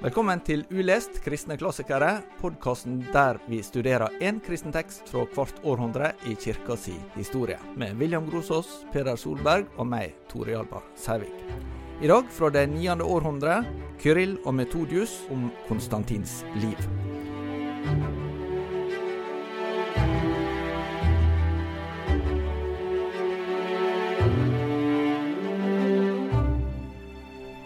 [0.00, 6.14] Velkommen til Ulest kristne klassikere, podkasten der vi studerer én kristen tekst fra hvert århundre
[6.24, 11.44] i kirka si historie, med William Grosås, Peder Solberg og meg, Tore Hjalmar Sævik.
[12.00, 13.60] I dag fra det niende århundre,
[14.00, 17.09] Kyrill og Metodius om Konstantins liv.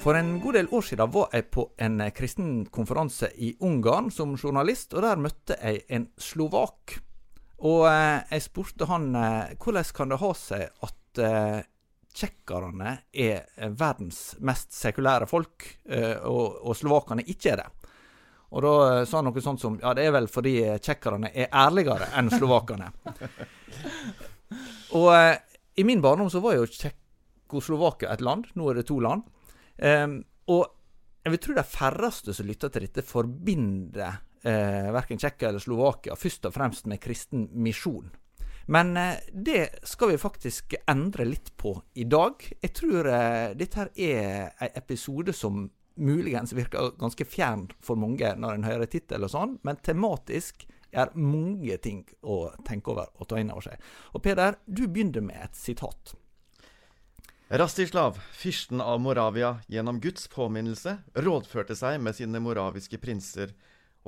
[0.05, 4.35] For en god del år siden var jeg på en kristen konferanse i Ungarn som
[4.37, 6.99] journalist, og der møtte jeg en slovak.
[7.65, 11.65] Og eh, jeg spurte han eh, hvordan kan det ha seg at eh,
[12.13, 17.69] tsjekkerne er verdens mest sekulære folk, eh, og, slovakene ikke er det.
[18.53, 21.49] Og da eh, sa han noe sånt som ja, det er vel fordi tsjekkerne er
[21.49, 22.93] ærligere enn slovakene.
[25.01, 25.39] og eh,
[25.81, 29.25] i min barndom så var jo Tsjekkoslovakia et land, nå er det to land.
[29.79, 30.21] Um,
[30.53, 30.67] og
[31.25, 36.17] jeg vil tro de færreste som lytter til dette, forbinder eh, verken Tsjekkia eller Slovakia
[36.21, 38.11] først og fremst med kristen misjon.
[38.67, 42.45] Men eh, det skal vi faktisk endre litt på i dag.
[42.61, 45.65] Jeg tror eh, dette her er en episode som
[45.97, 51.13] muligens virker ganske fjern for mange når en hører tittel og sånn, men tematisk er
[51.19, 53.89] mange ting å tenke over og ta inn over seg.
[54.13, 56.15] Og Peder, du begynner med et sitat.
[57.49, 63.53] Rastislav, fyrsten av Moravia, gjennom Guds påminnelse rådførte seg med sine moraviske prinser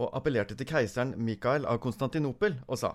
[0.01, 2.95] og appellerte til keiseren Mikael av Konstantinopel og sa:"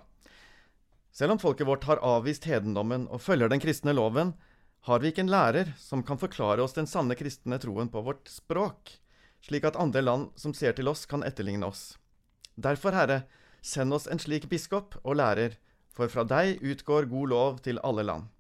[1.14, 4.34] Selv om folket vårt har avvist hedendommen og følger den kristne loven,
[4.90, 8.26] har vi ikke en lærer som kan forklare oss den sanne kristne troen på vårt
[8.26, 8.98] språk,
[9.46, 12.00] slik at andre land som ser til oss, kan etterligne oss.
[12.58, 13.28] Derfor, Herre,
[13.62, 15.60] send oss en slik biskop og lærer,
[15.94, 18.32] for fra deg utgår god lov til alle land.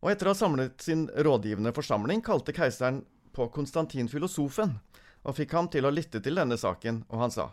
[0.00, 3.02] Og etter å ha samlet sin rådgivende forsamling kalte keiseren
[3.36, 4.78] på Konstantin filosofen
[5.20, 7.50] og fikk ham til å lytte til denne saken, og han sa,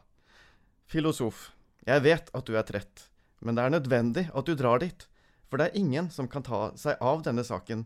[0.87, 1.49] Filosof,
[1.83, 3.09] jeg vet at du er trett,
[3.43, 5.03] men det er nødvendig at du drar dit,
[5.51, 7.83] for det er ingen som kan ta seg av denne saken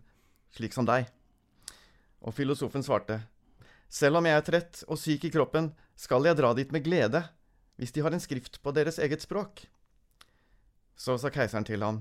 [0.53, 1.09] slik som deg.
[2.21, 3.23] Og filosofen svarte,
[3.91, 7.25] Selv om jeg er trett og syk i kroppen, skal jeg dra dit med glede,
[7.75, 9.65] hvis de har en skrift på deres eget språk.
[10.95, 11.99] Så sa keiseren til ham,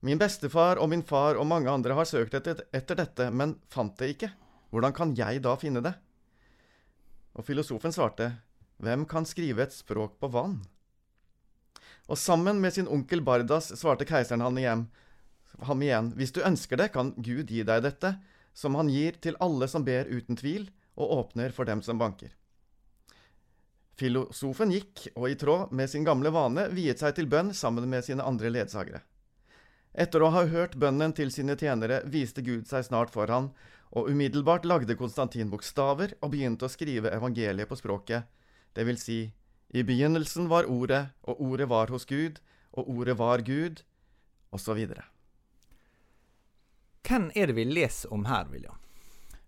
[0.00, 4.14] Min bestefar og min far og mange andre har søkt etter, dette, men fant det
[4.14, 4.30] ikke.
[4.72, 5.92] Hvordan kan jeg da finne det?
[7.36, 8.32] Og filosofen svarte,
[8.80, 10.62] Hvem kan skrive et språk på vann?
[12.08, 14.86] Og sammen med sin onkel Bardas svarte keiseren han igjen,
[15.68, 18.14] ham igjen, Hvis du ønsker det, kan Gud gi deg dette,
[18.54, 22.32] som han gir til alle som ber uten tvil, og åpner for dem som banker.
[24.00, 28.04] Filosofen gikk, og i tråd med sin gamle vane viet seg til bønn sammen med
[28.06, 29.04] sine andre ledsagere.
[29.92, 33.50] Etter å ha hørt bønnen til sine tjenere viste Gud seg snart for han,
[33.90, 38.28] og umiddelbart lagde Konstantin bokstaver og begynte å skrive evangeliet på språket,
[38.78, 39.20] det vil si,
[39.74, 42.38] i begynnelsen var Ordet, og Ordet var hos Gud,
[42.70, 43.82] og Ordet var Gud,
[44.54, 44.78] osv.
[47.06, 48.78] Hvem er det vi leser om her, William?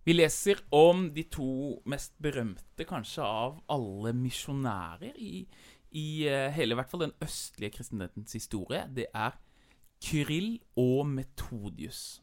[0.03, 5.45] Vi leser om de to mest berømte, kanskje, av alle misjonærer i,
[5.95, 8.83] i uh, hele, i hvert fall den østlige kristenhetens historie.
[8.91, 9.39] Det er
[10.03, 12.21] Kyrill og Metodius.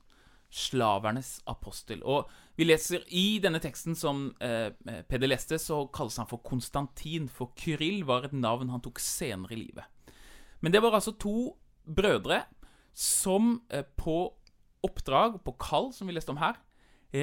[0.50, 2.02] Slavernes apostel.
[2.02, 4.74] Og vi leser i denne teksten som eh,
[5.06, 9.54] Peder leste, så kalles han for Konstantin, for Kyrill var et navn han tok senere
[9.54, 10.16] i livet.
[10.60, 11.54] Men det var altså to
[11.86, 12.42] brødre
[12.98, 14.18] som eh, på
[14.86, 16.58] oppdrag, på kall, som vi leste om her,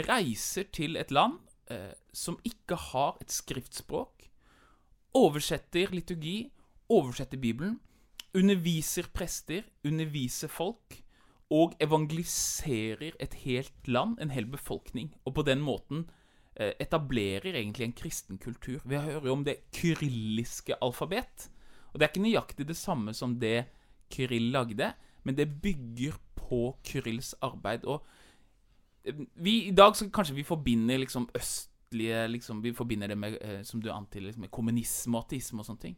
[0.06, 1.38] reiser til et land
[1.70, 4.28] eh, som ikke har et skriftspråk,
[5.16, 6.50] oversetter liturgi,
[6.92, 7.78] oversetter Bibelen,
[8.36, 11.00] underviser prester, underviser folk,
[11.50, 15.12] og evangeliserer et helt land, en hel befolkning.
[15.24, 16.08] Og på den måten
[16.56, 18.80] eh, etablerer egentlig en kristen kultur.
[18.84, 21.48] Vi hører jo om det kyrilliske alfabet.
[21.92, 23.69] Og det er ikke nøyaktig det samme som det
[24.10, 24.92] Kyrill lagde,
[25.24, 27.86] men det bygger på Kyrills arbeid.
[27.86, 28.03] Og
[29.04, 33.38] eh, vi, i dag så kanskje vi forbinder liksom østlige liksom, Vi forbinder det med,
[33.41, 35.97] eh, som du antyder, liksom, med kommunisme og ateisme og sånne ting.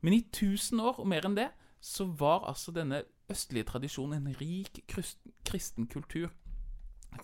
[0.00, 1.50] Men i 1000 år, og mer enn det,
[1.86, 4.82] så var altså denne østlige tradisjonen en rik
[5.46, 6.32] kristen kultur.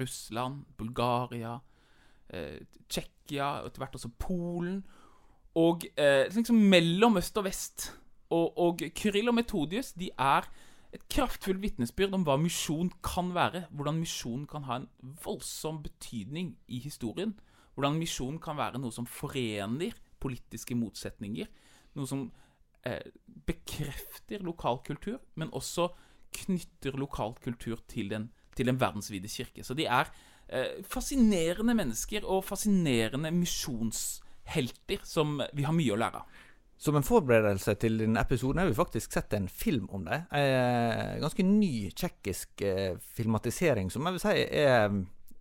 [0.00, 1.58] Russland, Bulgaria,
[2.30, 4.84] eh, Tsjekkia, etter hvert også Polen.
[5.58, 7.88] Og eh, liksom mellom øst og vest.
[8.30, 10.46] Og, og Kyrill og Metodius de er
[10.92, 13.66] et kraftfullt vitnesbyrd om hva misjon kan være.
[13.70, 14.88] Hvordan misjon kan ha en
[15.24, 17.34] voldsom betydning i historien.
[17.74, 21.50] Hvordan misjon kan være noe som forener politiske motsetninger.
[21.98, 22.30] Noe som
[23.46, 25.88] bekrefter lokal kultur, men også
[26.32, 29.64] knytter lokal kultur til den, til den verdensvide kirke.
[29.64, 30.10] Så de er
[30.48, 36.40] eh, fascinerende mennesker og fascinerende misjonshelter som vi har mye å lære av.
[36.82, 40.24] Som en forberedelse til denne episoden har vi faktisk sett en film om det.
[40.34, 44.88] En ganske ny tsjekkisk eh, filmatisering som jeg vil si er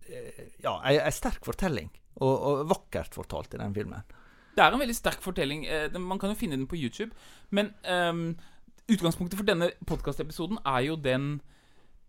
[0.06, 1.90] eh, ja, en sterk fortelling.
[2.20, 4.04] Og, og, vakkert fortalt i den filmen.
[4.52, 5.64] Det er en veldig sterk fortelling.
[5.66, 7.14] Eh, man kan jo finne den på YouTube.
[7.50, 8.36] Men um,
[8.90, 11.40] utgangspunktet for denne podkastepisoden er jo den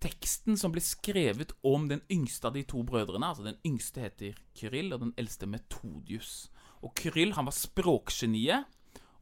[0.03, 3.29] teksten som ble skrevet om den yngste av de to brødrene.
[3.29, 6.49] Altså Den yngste heter Kyrill, og den eldste Metodius.
[6.83, 8.67] Og Kyrill han var språkgeniet.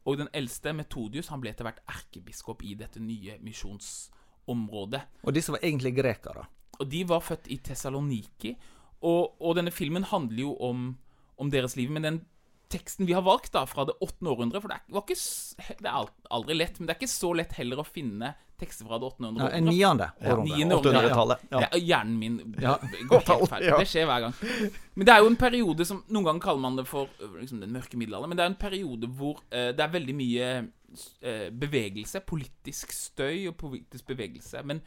[0.10, 5.02] Og den eldste, Metodius, han ble etter hvert erkebiskop i dette nye misjonsområdet.
[5.22, 6.48] Og disse var egentlig grekere?
[6.80, 8.56] Og de var født i Tessaloniki.
[9.06, 10.88] Og, og denne filmen handler jo om,
[11.38, 11.92] om, deres liv.
[11.94, 12.20] Men den
[12.72, 16.08] teksten vi har valgt da, fra det åttende århundre For det er, ikke, det er
[16.32, 19.30] aldri lett, men det er ikke så lett heller å finne tekster fra det åttende
[19.30, 19.50] århundre.
[20.22, 21.04] Ja, niende århundre.
[21.10, 21.62] Ja, Ja.
[21.66, 22.38] Ja, hjernen min
[23.10, 23.70] går helt feil.
[23.82, 24.36] Det skjer hver gang.
[24.94, 27.10] Men det er jo en periode som Noen ganger kaller man det for
[27.40, 30.50] liksom, den mørke middelalder, men det er en periode hvor uh, det er veldig mye
[30.62, 32.22] uh, bevegelse.
[32.28, 34.62] Politisk støy og politisk bevegelse.
[34.68, 34.84] Men,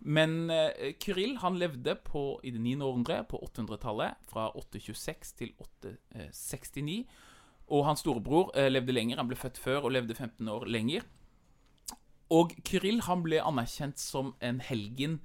[0.00, 2.76] men uh, Kyrill han levde på, i det 9.
[2.82, 7.04] århundre, på 800-tallet, fra 826 til 869.
[7.72, 9.16] Og hans storebror levde lenger.
[9.16, 11.06] Han ble født før og levde 15 år lenger.
[12.34, 15.20] Og Kyrill han ble anerkjent som en helgen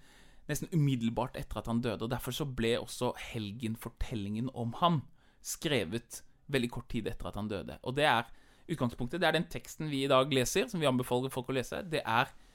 [0.49, 2.03] nesten umiddelbart etter at han døde.
[2.05, 5.01] og Derfor så ble også helgenfortellingen om ham
[5.45, 7.77] skrevet veldig kort tid etter at han døde.
[7.83, 8.29] Og det er
[8.69, 9.21] utgangspunktet.
[9.21, 11.83] Det er den teksten vi i dag leser, som vi anbefaler folk å lese.
[11.85, 12.47] Det er eh,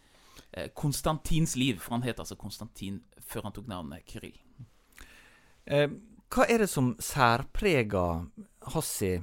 [0.75, 4.37] Konstantins liv, for han het altså Konstantin før han tok navnet Kyrill.
[5.65, 5.89] Eh,
[6.35, 8.27] hva er det som særpreger
[8.75, 9.17] Hassi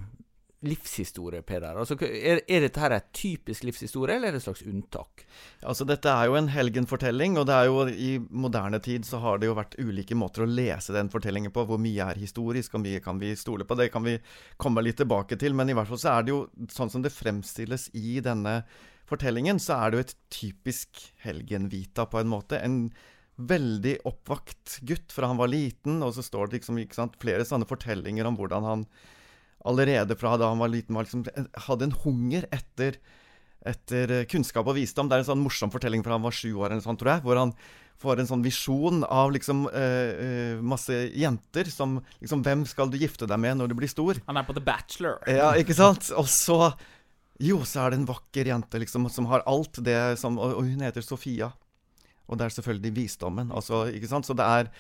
[0.62, 1.78] livshistorie, Peder?
[1.82, 5.24] Altså, er, er, dette her et typisk livshistorie, eller er det et slags unntak?
[5.66, 9.42] Altså, Dette er jo en helgenfortelling, og det er jo i moderne tid så har
[9.42, 11.66] det jo vært ulike måter å lese den fortellingen på.
[11.70, 13.78] Hvor mye er historisk, og mye kan vi stole på?
[13.80, 14.20] Det kan vi
[14.62, 15.58] komme litt tilbake til.
[15.58, 18.62] Men i hvert fall så er det jo sånn som det fremstilles i denne
[19.12, 22.60] fortellingen, så er det jo et typisk helgenvita, på en måte.
[22.64, 22.84] En
[23.42, 27.68] veldig oppvakt gutt fra han var liten, og så står det liksom, sant, flere sånne
[27.70, 28.86] fortellinger om hvordan han
[29.68, 31.26] allerede fra da han var liten, var liksom,
[31.68, 32.98] hadde en hunger etter,
[33.68, 35.10] etter, eh, kunnskap og visdom.
[35.10, 37.26] Det er en sånn morsom fortelling fra han var sju år, eller sånn, tror jeg,
[37.28, 37.54] hvor han
[38.02, 43.28] får en sånn visjon av liksom uh, masse jenter som liksom Hvem skal du gifte
[43.30, 44.18] deg med når du blir stor?
[44.26, 45.20] Han er på The Bachelor.
[45.30, 46.10] Ja, ikke sant?
[46.18, 46.72] Og så
[47.42, 50.84] Jo, så er det en vakker jente liksom som har alt det som Og, hun
[50.86, 51.52] heter Sofia.
[52.30, 53.52] Og det er selvfølgelig visdommen.
[53.52, 54.28] Altså, ikke sant?
[54.30, 54.72] Så det er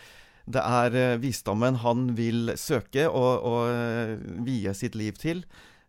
[0.51, 5.43] det er uh, visdommen han vil søke og, og uh, vie sitt liv til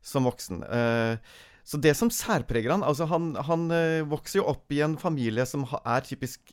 [0.05, 0.61] som voksen.
[0.69, 1.17] Uh,
[1.65, 3.71] så det som særpreger han altså Han, han
[4.11, 6.51] vokser jo opp i en familie som er typisk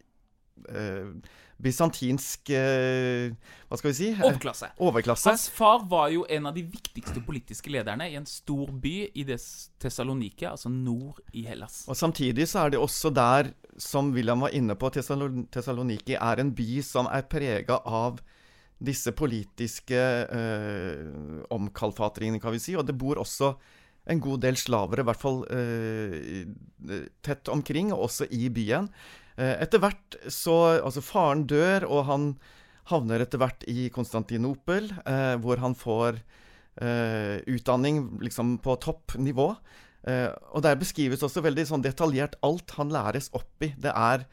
[1.59, 4.09] bysantinsk Hva skal vi si?
[4.15, 4.69] Overklasse.
[4.79, 5.29] Overklasse.
[5.29, 9.25] Hans far var jo en av de viktigste politiske lederne i en stor by i
[9.27, 11.83] Tessalonike, altså nord i Hellas.
[11.91, 16.53] Og Samtidig så er det også der, som William var inne på, Tessaloniki er en
[16.55, 18.21] by som er prega av
[18.79, 19.99] disse politiske
[20.31, 22.75] øh, omkalfatringene, kan vi si.
[22.79, 23.53] Og det bor også
[24.09, 26.45] en god del slavere, i hvert fall øh,
[27.25, 28.89] tett omkring, og også i byen.
[29.39, 32.31] Eh, etter hvert så Altså, faren dør, og han
[32.89, 36.17] havner etter hvert i Konstantinopel, eh, hvor han får
[36.81, 39.51] eh, utdanning liksom på toppnivå.
[40.09, 43.73] Eh, og der beskrives også veldig sånn detaljert alt han læres opp i.
[43.77, 44.25] Det er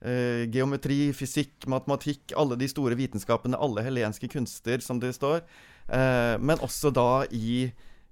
[0.00, 5.44] eh, geometri, fysikk, matematikk, alle de store vitenskapene, alle helenske kunster, som det står.
[5.92, 7.68] Eh, men også da i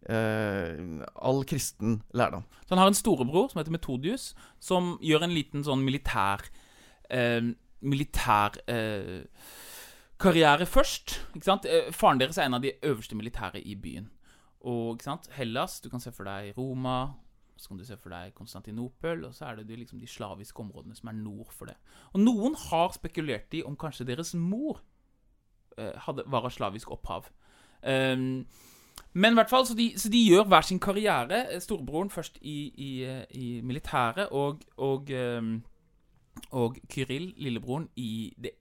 [0.08, 2.44] all kristen lærdom.
[2.66, 6.46] Så Han har en storebror som heter Metodius, som gjør en liten sånn militær
[7.10, 7.42] eh,
[7.86, 9.26] Militær eh,
[10.18, 11.20] karriere først.
[11.36, 11.66] Ikke sant?
[11.92, 14.08] faren deres er en av de øverste militære i byen.
[14.64, 15.28] Og ikke sant?
[15.36, 17.12] Hellas, du kan se for deg Roma,
[17.56, 20.60] så kan du se for deg Konstantinopel, og så er det de, liksom, de slaviske
[20.60, 21.76] områdene som er nord for det.
[22.14, 24.80] Og noen har spekulert i om kanskje deres mor
[25.76, 27.28] hadde, var av slavisk opphav.
[27.84, 28.46] Um,
[29.16, 31.38] men i hvert fall, så de, så de, gjør hver sin karriere.
[31.64, 32.90] Storebroren først i, i,
[33.40, 35.54] i militæret, og, og, ehm,
[36.50, 38.52] og Kyril, lillebroren, i det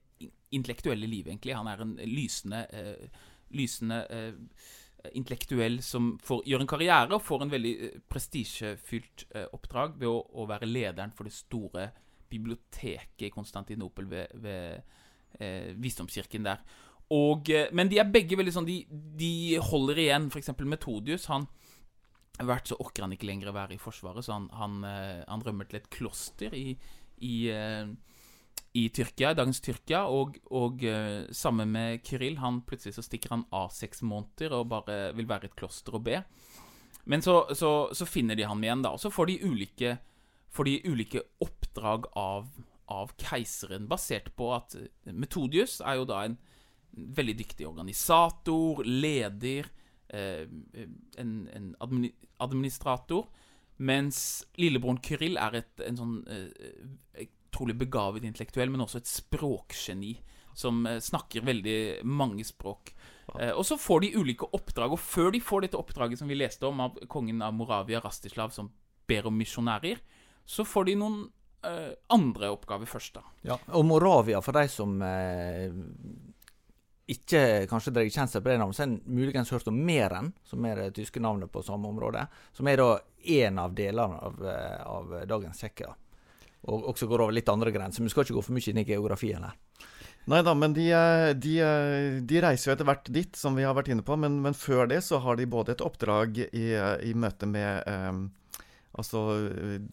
[0.56, 1.56] intellektuelle livet, egentlig.
[1.58, 7.44] Han er en lysende, uh, lysende uh, intellektuell som får, gjør en karriere og får
[7.44, 7.74] en veldig
[8.08, 11.90] prestisjefylt uh, oppdrag ved å, å, være lederen for det store
[12.32, 14.94] biblioteket i Konstantinopel ved, ved
[15.76, 16.62] visdomskirken der.
[17.14, 20.30] Og, eh, men de er begge veldig sånn De, de holder igjen.
[20.32, 21.28] For eksempel Metodius.
[21.30, 21.46] Han
[22.40, 25.22] har vært så orker han ikke lenger å være i Forsvaret, så han, han, eh,
[25.24, 26.74] han rømmer til et kloster i,
[27.24, 27.86] i, eh,
[28.76, 30.84] i Tyrkia, dagens Tyrkia, og, og
[31.32, 32.36] sammen med Kyril.
[32.42, 35.96] han Plutselig så stikker han av seks måneder og bare vil være i et kloster
[35.96, 36.20] og be.
[37.06, 38.92] Men så, så, så finner de ham igjen, da.
[38.92, 39.94] Og så får de ulike,
[40.52, 42.50] får de ulike oppdrag av,
[42.92, 44.76] av keiseren, basert på at
[45.08, 46.36] Metodius er jo da en
[46.96, 49.68] veldig dyktig organisator, leder,
[50.08, 50.46] eh,
[51.18, 52.12] en, en admini
[52.42, 53.26] administrator.
[53.76, 57.26] Mens lillebroren Kyrill er et, en sånn eh,
[57.76, 60.16] begavet intellektuell, men også et språkgeni.
[60.56, 62.94] Som eh, snakker veldig mange språk.
[63.38, 64.92] Eh, og så får de ulike oppdrag.
[64.92, 68.54] Og før de får dette oppdraget som vi leste om av kongen av Moravia, Rastislav,
[68.56, 68.70] som
[69.06, 70.00] ber om misjonærer,
[70.46, 71.18] så får de noen
[71.66, 73.24] eh, andre oppgaver først, da.
[73.46, 75.68] Ja, og Moravia, for de som eh,
[77.06, 80.64] ikke kanskje dere kjensel på det navnet, så har en muligens hørt om Meren, som
[80.66, 82.24] er det tyske navnet på samme område.
[82.56, 82.88] Som er da
[83.22, 85.92] én av delene av, eh, av dagens Tsjekkia.
[86.66, 88.00] Og også går over litt andre grenser.
[88.00, 89.54] Men vi skal ikke gå for mye inn i geografien her.
[90.26, 93.62] Nei da, men de, eh, de, eh, de, reiser jo etter hvert dit, som vi
[93.62, 94.16] har vært inne på.
[94.18, 96.66] Men, men før det så har de både et oppdrag i,
[97.06, 98.64] i møte med eh,
[98.98, 99.22] altså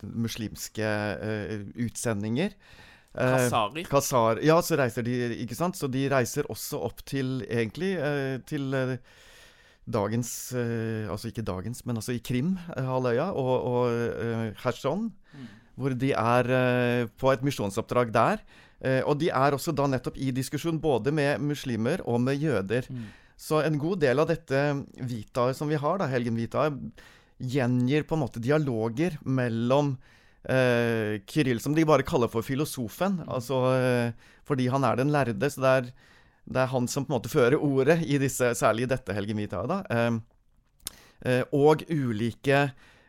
[0.01, 0.89] muslimske
[1.27, 2.57] eh, utsendinger.
[3.13, 3.89] Kasarer.
[3.89, 5.77] Kasar, ja, så reiser de, ikke sant.
[5.77, 8.95] Så de reiser også opp til, egentlig, uh, til uh,
[9.83, 15.11] dagens Altså ikke dagens, men altså i Krim-halvøya og, og Kherson.
[15.33, 18.43] Mm hvor de er eh, på et misjonsoppdrag der.
[18.83, 22.89] Eh, og de er også da nettopp i diskusjon både med muslimer og med jøder.
[22.89, 23.09] Mm.
[23.39, 24.61] Så en god del av dette
[25.01, 26.77] Vitaet som vi har, da, Helgen Vitaet,
[27.43, 29.95] gjengir på en måte dialoger mellom
[30.49, 33.29] eh, Kiril, som de bare kaller for filosofen, mm.
[33.31, 35.49] altså eh, fordi han er den lærde.
[35.49, 35.91] Så det er,
[36.45, 39.39] det er, han som på en måte fører ordet i disse, særlig i dette Helgen
[39.39, 39.71] Vitaet.
[39.71, 40.19] da, eh,
[41.29, 42.65] eh, og ulike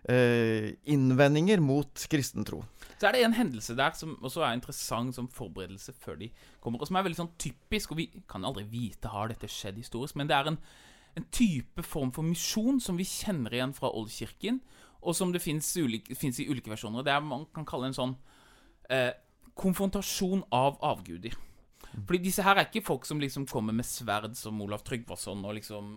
[0.08, 2.62] eh, innvendinger mot kristen tro.
[2.94, 6.30] Så er det en hendelse der som også er interessant som forberedelse før de
[6.62, 7.92] kommer, og som er veldig sånn typisk.
[7.92, 10.60] og Vi kan aldri vite har dette skjedd historisk, men det er en,
[11.18, 14.62] en type form for misjon som vi kjenner igjen fra Oldkirken,
[15.04, 17.04] og som det fins i ulike versjoner.
[17.04, 18.16] Det er man kan kalle en sånn
[18.90, 19.12] eh,
[19.54, 21.36] konfrontasjon av avguder.
[21.94, 25.56] Fordi disse her er ikke folk som liksom kommer med sverd som Olav Tryggvason og
[25.60, 25.94] liksom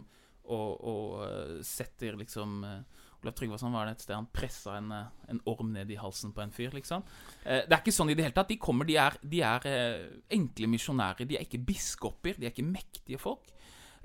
[0.47, 4.91] og, og uh, setter liksom uh, Olav Tryggvason var det et sted han pressa en,
[4.93, 6.71] eh, en, orm ned i halsen på en fyr.
[6.73, 7.03] liksom.
[7.43, 8.51] Eh, det er ikke sånn i det hele tatt.
[8.51, 10.05] De kommer, de er, de er eh,
[10.37, 11.25] enkle misjonærer.
[11.25, 12.37] De er ikke biskoper.
[12.37, 13.49] De er ikke mektige folk.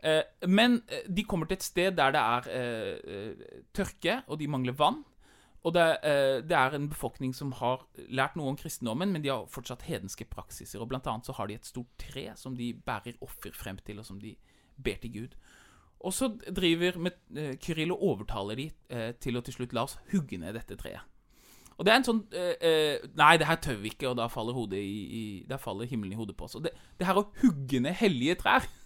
[0.02, 4.50] Eh, men eh, de kommer til et sted der det er eh, tørke, og de
[4.50, 5.02] mangler vann.
[5.62, 5.84] Og det,
[6.50, 10.24] det, er en befolkning som har lært noe om kristendommen, men de har fortsatt hedenske
[10.26, 10.80] praksiser.
[10.82, 14.00] Og Blant annet så har de et stort tre som de bærer offer frem til,
[14.02, 14.32] og som de
[14.82, 15.36] ber til Gud.
[16.02, 17.22] Og så driver med,
[17.62, 18.66] Kyrill og overtaler de
[19.22, 21.06] til å til slutt la oss hugge ned dette treet.
[21.78, 22.24] Og det er en sånn
[23.22, 26.18] Nei, det her tør vi ikke, og da faller, i, i, da faller, himmelen i
[26.18, 26.58] hodet på oss.
[26.58, 28.66] Og det, det, her å hugge ned hellige trær,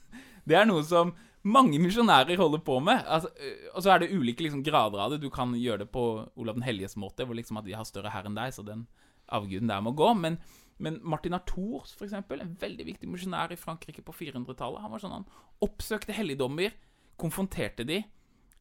[0.47, 1.15] det er noe som
[1.47, 3.03] mange misjonærer holder på med.
[3.07, 3.31] Altså,
[3.73, 5.21] og så er det ulike liksom, grader av det.
[5.23, 8.11] Du kan gjøre det på Olav den helliges måte, hvor liksom at de har større
[8.15, 8.87] herre enn deg, så den
[9.35, 10.11] avguden der må gå.
[10.19, 10.41] Men,
[10.83, 15.03] men Martin Artours, for eksempel, en veldig viktig misjonær i Frankrike på 400-tallet, han var
[15.03, 15.31] sånn han
[15.67, 16.75] oppsøkte helligdommer
[17.17, 18.03] konfronterte de,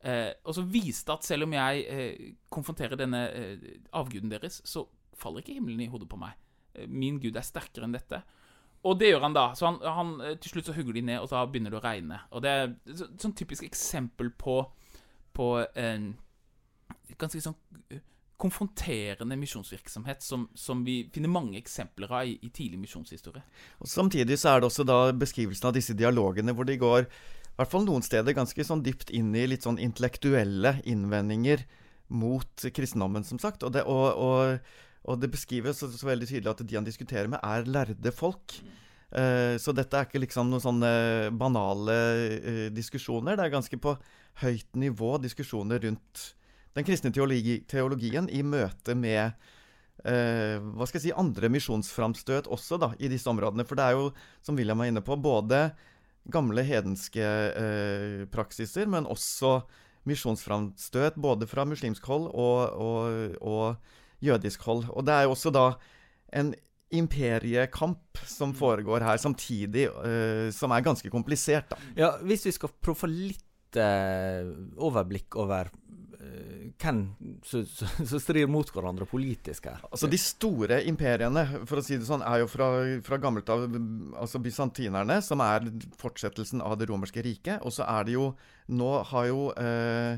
[0.05, 3.65] eh, og så viste at selv om jeg eh, konfronterer denne eh,
[3.97, 6.37] avguden deres, så faller ikke himmelen i hodet på meg.
[6.91, 8.21] Min gud er sterkere enn dette.
[8.85, 9.47] Og det gjør han da.
[9.57, 11.85] Så han, han, eh, til slutt så hugger de ned, og da begynner det å
[11.85, 12.19] regne.
[12.31, 14.59] Og det er et sånn typisk eksempel på,
[15.35, 15.47] på
[15.81, 16.11] en
[17.17, 17.57] ganske sånn
[17.89, 18.03] eh,
[18.41, 23.45] konfronterende misjonsvirksomhet som, som, vi finner mange eksempler av i, i tidlig misjonshistorie.
[23.79, 27.61] Og Samtidig så er det også da beskrivelsen av disse dialogene hvor de går i
[27.61, 31.63] hvert fall noen steder ganske sånn dypt inn i litt sånn intellektuelle innvendinger
[32.11, 33.63] mot kristendommen, som sagt.
[33.63, 34.73] Og det, og, og,
[35.05, 38.57] og det beskrives så, så, veldig tydelig at de han diskuterer med, er lærde folk.
[39.15, 40.93] Uh, så dette er ikke liksom noen sånne
[41.37, 41.97] banale
[42.41, 43.37] uh, diskusjoner.
[43.37, 43.93] Det er ganske på
[44.41, 46.23] høyt nivå diskusjoner rundt
[46.75, 49.37] den kristne teologi, teologien i møte med
[50.03, 53.67] uh, hva skal jeg si, andre misjonsframstøt også da, i disse områdene.
[53.67, 54.09] For det er jo,
[54.43, 55.69] som William er inne på, både
[56.33, 57.21] gamle hedenske
[58.33, 59.59] praksiser, men også
[60.09, 63.93] misjonsframstøt både fra muslimsk hold og, og, og
[64.23, 64.85] jødisk hold.
[64.93, 65.65] Og det er jo også da
[66.35, 66.53] en
[66.95, 68.57] imperiekamp som mm.
[68.59, 71.71] foregår her samtidig, uh, som er ganske komplisert.
[71.71, 71.79] da.
[71.97, 74.53] Ja, Hvis vi skal prøve å få litt uh,
[74.85, 75.73] overblikk over
[76.81, 77.01] hvem
[77.45, 79.83] som strir mot hverandre politisk her?
[79.89, 82.69] Altså De store imperiene for å si det sånn, er jo fra,
[83.05, 83.65] fra gammelt av
[84.19, 85.69] altså bysantinerne, som er
[86.01, 87.63] fortsettelsen av det romerske riket.
[87.65, 88.33] Og så er det jo
[88.65, 90.17] Nå har jo eh,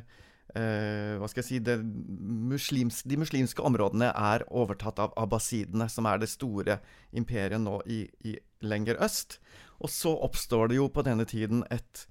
[0.56, 6.08] eh, Hva skal jeg si det muslims, De muslimske områdene er overtatt av abbasidene, som
[6.10, 6.80] er det store
[7.12, 9.39] imperiet nå i, i lenger øst.
[9.84, 12.06] Og så oppstår det jo på denne tiden et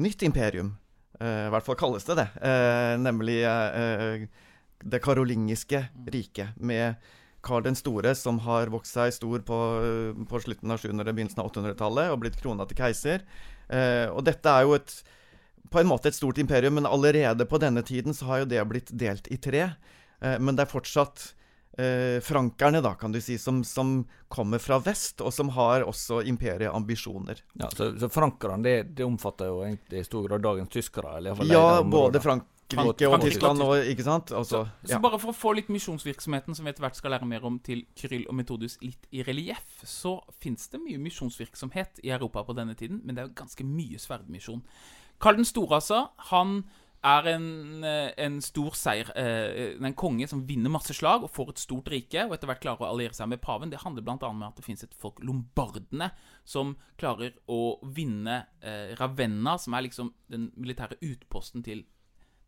[0.00, 0.76] nytt imperium.
[1.20, 2.28] Uh, I hvert fall kalles det det.
[2.40, 3.42] Uh, nemlig
[4.80, 6.96] det karolingiske riket, med
[7.44, 9.58] Karl den store, som har vokst seg stor på,
[10.28, 13.24] på slutten av 700- begynnelsen av 800-tallet og blitt krona til keiser.
[14.12, 14.94] Og dette er jo et,
[15.70, 18.64] på en måte et stort imperium, men allerede på denne tiden så har jo det
[18.70, 19.68] blitt delt i tre.
[20.20, 21.26] Eh, men det er fortsatt
[21.78, 26.22] eh, frankerne, da, kan du si, som, som, kommer fra vest, og som har også
[26.30, 27.42] imperieambisjoner.
[27.58, 31.16] Ja, så, så frankerne, det, det, omfatter jo egentlig i stor grad dagens tyskere?
[31.18, 34.32] Eller ja, både Frank Frankrike og Tyskland og ikke sant?
[34.36, 34.94] Også, så, ja.
[34.94, 37.58] så, bare for å få litt misjonsvirksomheten, som vi etter hvert skal lære mer om,
[37.64, 42.56] til Kyrill og Metodus litt i relieff, så fins det mye misjonsvirksomhet i Europa på
[42.58, 44.62] denne tiden, men det er jo ganske mye sverdmisjon.
[45.20, 46.62] Karl den store, altså, han
[47.04, 51.54] er en, eh, en stor seier eh, En konge som vinner masse slag og får
[51.54, 53.72] et stort rike, og etter hvert klarer å alliere seg med paven.
[53.72, 54.18] Det handler bl.a.
[54.28, 56.10] om at det fins et folk, lombardene,
[56.44, 61.86] som klarer å vinne eh, Ravenna, som er liksom den militære utposten til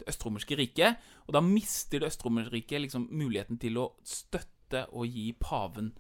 [0.01, 1.01] det østromerske riket.
[1.27, 5.95] Og da mister det østromerske riket liksom muligheten til å støtte og gi paven,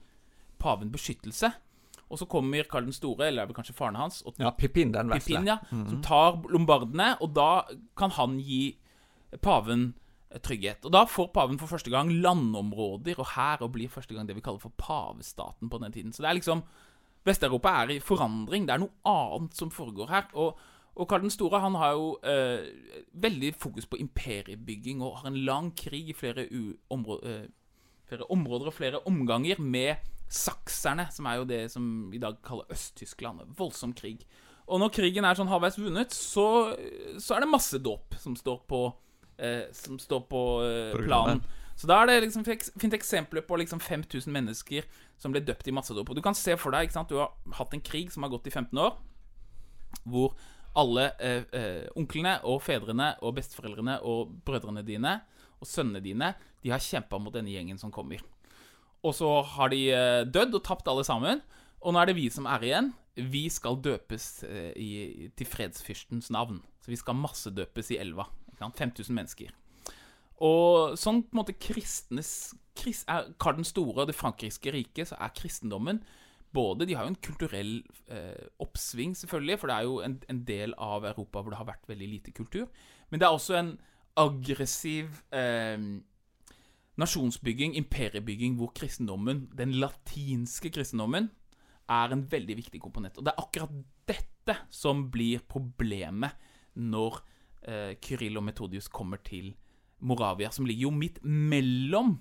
[0.60, 1.52] paven beskyttelse.
[2.12, 4.92] Og så kommer Karl den store, eller er det kanskje faren hans, og, ja, Pippin
[4.92, 5.38] den vesle.
[5.38, 5.88] Pippin, ja, mm -hmm.
[5.90, 7.62] som tar lombardene, og da
[7.96, 8.76] kan han gi
[9.40, 9.94] paven
[10.42, 10.84] trygghet.
[10.84, 14.36] Og da får paven for første gang landområder og her, og blir første gang det
[14.36, 16.12] vi kaller for pavestaten på den tiden.
[16.12, 16.62] Så det er liksom
[17.24, 18.66] Vest-Europa er i forandring.
[18.66, 20.24] Det er noe annet som foregår her.
[20.34, 20.58] Og
[20.92, 22.66] og Karl den store han har jo eh,
[23.16, 26.44] veldig fokus på imperiebygging og har en lang krig i flere,
[26.92, 27.46] områder, eh,
[28.08, 29.94] flere områder og flere omganger med
[30.32, 31.84] sakserne, som er jo det som
[32.14, 33.44] i dag kaller Øst-Tyskland.
[33.58, 34.24] Voldsom krig.
[34.66, 36.46] Og når krigen er sånn halvveis vunnet, så,
[37.18, 38.84] så, er det masse dåp som står på,
[39.36, 41.42] eh, som står på eh, planen.
[41.76, 44.86] Så da er det liksom fint eksempler på liksom 5000 mennesker
[45.20, 46.10] som ble døpt i massedåp.
[46.12, 47.12] Og du kan se for deg ikke sant?
[47.12, 48.98] Du har hatt en krig som har gått i 15 år,
[50.04, 50.36] hvor
[50.78, 55.18] alle eh, eh, onklene og fedrene og besteforeldrene og brødrene dine
[55.60, 58.22] og sønnene dine De har kjempa mot denne gjengen som kommer.
[59.02, 61.42] Og så har de eh, dødd og tapt alle sammen.
[61.82, 62.92] Og nå er det vi som er igjen.
[63.18, 66.62] Vi skal døpes eh, i, til fredsfyrstens navn.
[66.82, 68.28] Så vi skal massedøpes i elva.
[68.62, 69.50] 5000 mennesker.
[70.42, 75.10] Og sånn på en måte kristnes krist, er Karl den store og det frankriske riket,
[75.10, 76.02] så er kristendommen
[76.52, 77.78] både De har jo en kulturell
[78.12, 81.70] eh, oppsving, selvfølgelig, for det er jo en, en, del av Europa hvor det har
[81.70, 82.66] vært veldig lite kultur.
[83.08, 83.70] Men det er også en
[84.20, 85.78] aggressiv eh,
[87.00, 91.30] nasjonsbygging, imperiebygging, hvor kristendommen, den latinske kristendommen,
[91.90, 93.18] er en veldig viktig komponent.
[93.18, 93.72] Og det er akkurat
[94.08, 96.36] dette som blir problemet
[96.78, 97.18] når
[97.68, 99.52] eh, Kyrill og Metodius kommer til
[100.02, 102.16] Moravia, som ligger jo midt mellom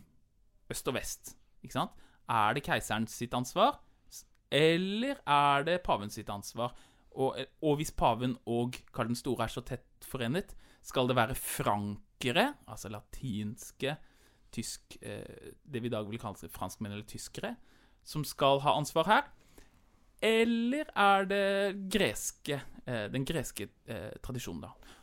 [0.71, 1.35] øst og vest.
[1.63, 1.95] Ikke sant?
[2.29, 3.79] Er det keiseren sitt ansvar?
[4.51, 6.75] Eller er det paven sitt ansvar?
[7.11, 11.35] Og, og, hvis paven og Karl den store er så tett forenet, skal det være
[11.35, 13.97] frankere, altså latinske,
[14.51, 17.55] tysk eh, Det vi i dag vil kalle franskmenn eller tyskere,
[18.03, 19.29] som skal ha ansvar her?
[20.21, 21.45] Eller er det
[21.89, 24.97] greske, eh, den greske eh, tradisjonen, da?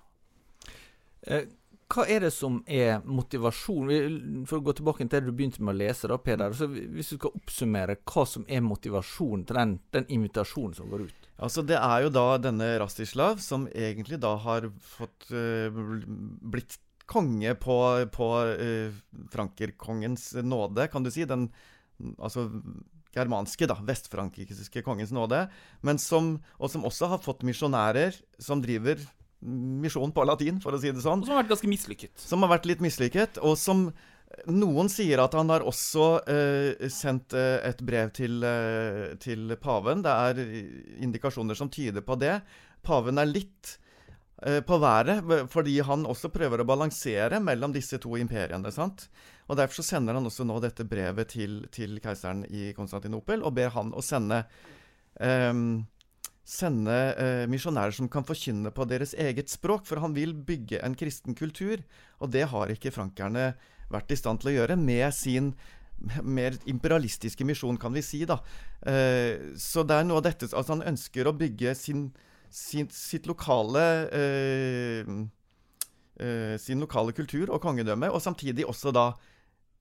[1.26, 1.48] Eh,
[1.88, 4.44] hva er det som er motivasjon?
[4.48, 6.52] For å gå tilbake til det du begynte med å lese, da, Peder.
[6.52, 11.06] Så hvis du skal oppsummere hva som er motivasjonen til den, den invitasjonen som går
[11.08, 11.30] ut?
[11.38, 16.76] Altså Det er jo da denne Rastislav som egentlig da har fått uh, blitt
[17.08, 17.78] konge på,
[18.14, 18.28] på
[18.60, 19.00] uh,
[19.32, 21.26] frankerkongens nåde, kan du si.
[21.28, 21.48] Den
[22.18, 22.48] altså
[23.16, 25.46] germanske, da, vestfrankiske kongens nåde.
[25.86, 29.00] Men som, og som også har fått misjonærer som driver
[29.40, 31.22] misjon på latin, for å si det sånn.
[31.22, 32.14] Og som har vært ganske mislykket.
[32.20, 33.88] Som har vært litt mislykket, og som
[34.52, 40.04] noen sier at han har også eh, sendt eh, et brev til, eh, til, paven.
[40.04, 40.42] Det er
[41.06, 42.36] indikasjoner som tyder på det.
[42.84, 43.78] Paven er litt
[44.38, 48.70] på været, fordi han også prøver å balansere mellom disse to imperiene.
[48.70, 49.08] sant?
[49.48, 53.56] Og Derfor så sender han også nå dette brevet til, til keiseren i Konstantinopel, og
[53.58, 54.44] ber han å sende
[55.18, 55.80] um,
[56.48, 60.96] sende eh, misjonærer som kan forkynne på deres eget språk, for han vil bygge en
[60.96, 61.82] kristen kultur.
[62.24, 63.50] Og det har ikke frankerne
[63.92, 65.52] vært i stand til å gjøre med sin
[66.22, 68.22] mer imperialistiske misjon, kan vi si.
[68.24, 68.38] da.
[68.86, 72.08] Eh, så det er noe av dette Altså, han ønsker å bygge sin,
[72.54, 73.84] sitt lokale
[74.14, 75.10] eh,
[76.20, 79.10] eh, Sin lokale kultur og kongedømme, og samtidig også da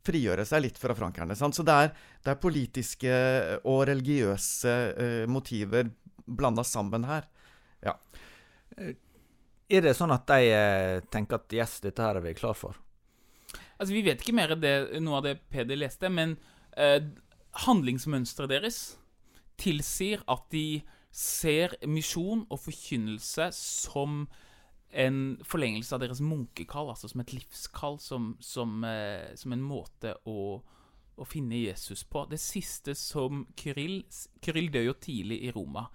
[0.08, 1.36] frigjøre seg litt fra frankerne.
[1.36, 1.58] Sant?
[1.58, 3.16] Så det er, det er, politiske
[3.68, 5.90] og religiøse eh, motiver
[6.28, 7.28] blanda sammen her.
[7.84, 7.98] Ja.
[8.78, 8.96] Eh,
[9.68, 12.78] er det sånn at de eh, tenker at yes, dette her er vi klar for?
[13.78, 16.38] Altså, Vi vet ikke mer enn noe av det Peder leste, men
[16.78, 17.02] eh,
[17.68, 18.80] handlingsmønsteret deres
[19.58, 20.84] tilsier at de
[21.18, 24.26] ser misjon og forkynnelse som
[24.98, 30.14] en forlengelse av deres munkekall, altså som et livskall, som, som, eh, som en måte
[30.30, 30.62] å,
[31.18, 32.24] å finne Jesus på.
[32.30, 34.04] Det siste som Kyrill
[34.46, 35.88] Kyrill dør jo tidlig i Roma.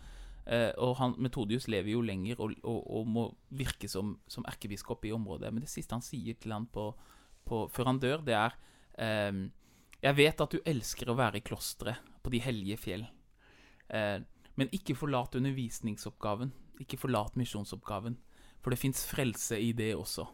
[0.43, 5.07] Eh, og han, Metodius lever jo lenger og, og, og må virke som, som erkebiskop
[5.07, 5.55] i området.
[5.55, 6.91] Men det siste han sier til han på,
[7.47, 8.59] på, før han dør, det er
[8.99, 9.45] eh,
[10.03, 13.07] Jeg vet at du elsker å være i klosteret, på de hellige fjell.
[13.91, 14.19] Eh,
[14.59, 16.53] men ikke forlat undervisningsoppgaven.
[16.83, 18.19] Ikke forlat misjonsoppgaven.
[18.62, 20.27] For det fins frelse i det også.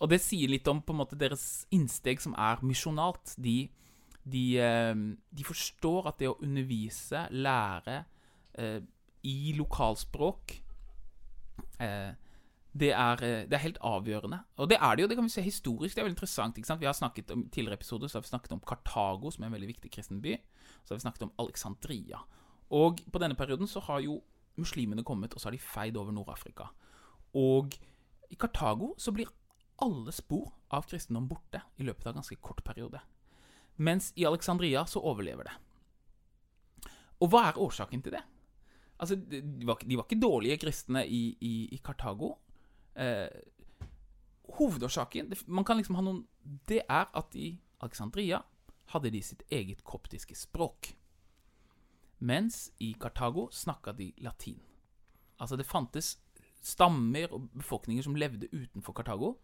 [0.00, 3.34] Og det sier litt om på en måte deres innsteg som er misjonalt.
[3.36, 3.68] De,
[4.24, 4.94] de, eh,
[5.28, 8.00] de forstår at det å undervise, lære
[8.56, 8.80] eh,
[9.28, 10.56] i lokalspråk
[11.84, 12.16] eh,
[12.70, 14.38] det er, eh, det er, helt avgjørende.
[14.56, 15.94] Og det er det jo, det kan vi se historisk.
[15.94, 16.56] Det er veldig interessant.
[16.56, 16.80] ikke sant?
[16.80, 19.52] Vi har snakket om, Tidligere episoder så har vi snakket om Kartago, som er en
[19.52, 20.36] veldig viktig kristen by.
[20.84, 22.22] Så har vi snakket om Alexandria.
[22.70, 24.20] Og på denne perioden så har jo
[24.60, 26.68] muslimene kommet, og så har de feid over Nord-Afrika.
[27.34, 27.74] Og
[28.30, 29.30] i Kartago så blir
[29.82, 33.00] alle spor av kristendom borte i løpet av en ganske kort periode.
[33.80, 35.56] Mens i Alexandria så overlever det.
[37.20, 38.22] Og hva er årsaken til det?
[39.00, 42.34] Altså, de var, de var ikke dårlige kristne i, i, i Kartago.
[42.94, 43.28] Eh,
[44.58, 48.40] hovedårsaken Man kan liksom ha noen Det er at i Alexandria
[48.90, 50.90] hadde de sitt eget koptiske språk.
[52.20, 54.60] Mens i Kartago snakka de latin.
[55.40, 56.18] Altså, det fantes
[56.60, 59.34] stammer og befolkninger som levde utenfor Kartago,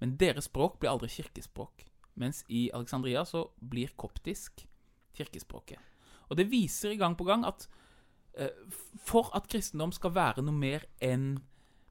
[0.00, 1.84] men deres språk ble aldri kirkespråk.
[2.18, 4.64] Mens i Alexandria så blir koptisk
[5.14, 5.78] kirkespråket.
[6.28, 7.68] Og det viser i gang på gang at
[8.34, 8.50] eh,
[8.98, 11.36] for at kristendom skal være noe mer enn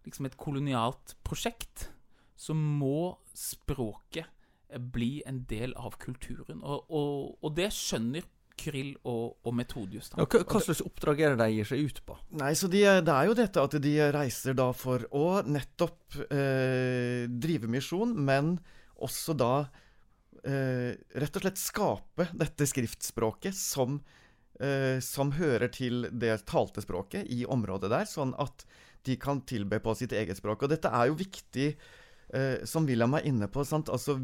[0.07, 1.89] liksom et kolonialt prosjekt,
[2.35, 4.27] så må språket
[4.69, 6.59] eh, bli en del av kulturen.
[6.63, 10.09] Og, og, og det skjønner Kryll og, og Metodius.
[10.11, 10.23] Da.
[10.23, 12.17] Ja, hva, slags oppdrag er det de gir seg ut på?
[12.41, 17.27] Nei, så de, Det er jo dette at de reiser da for å nettopp eh,
[17.29, 18.55] drive misjon, men
[19.05, 19.51] også da
[20.43, 23.99] eh, rett og slett skape dette skriftspråket som,
[24.59, 28.65] eh, som hører til det talte språket i området der, sånn at
[29.07, 30.65] de kan tilbe på sitt eget språk.
[30.65, 31.69] Og dette er jo viktig,
[32.33, 33.63] eh, som William er inne på.
[33.63, 33.89] sant?
[33.89, 34.19] Altså,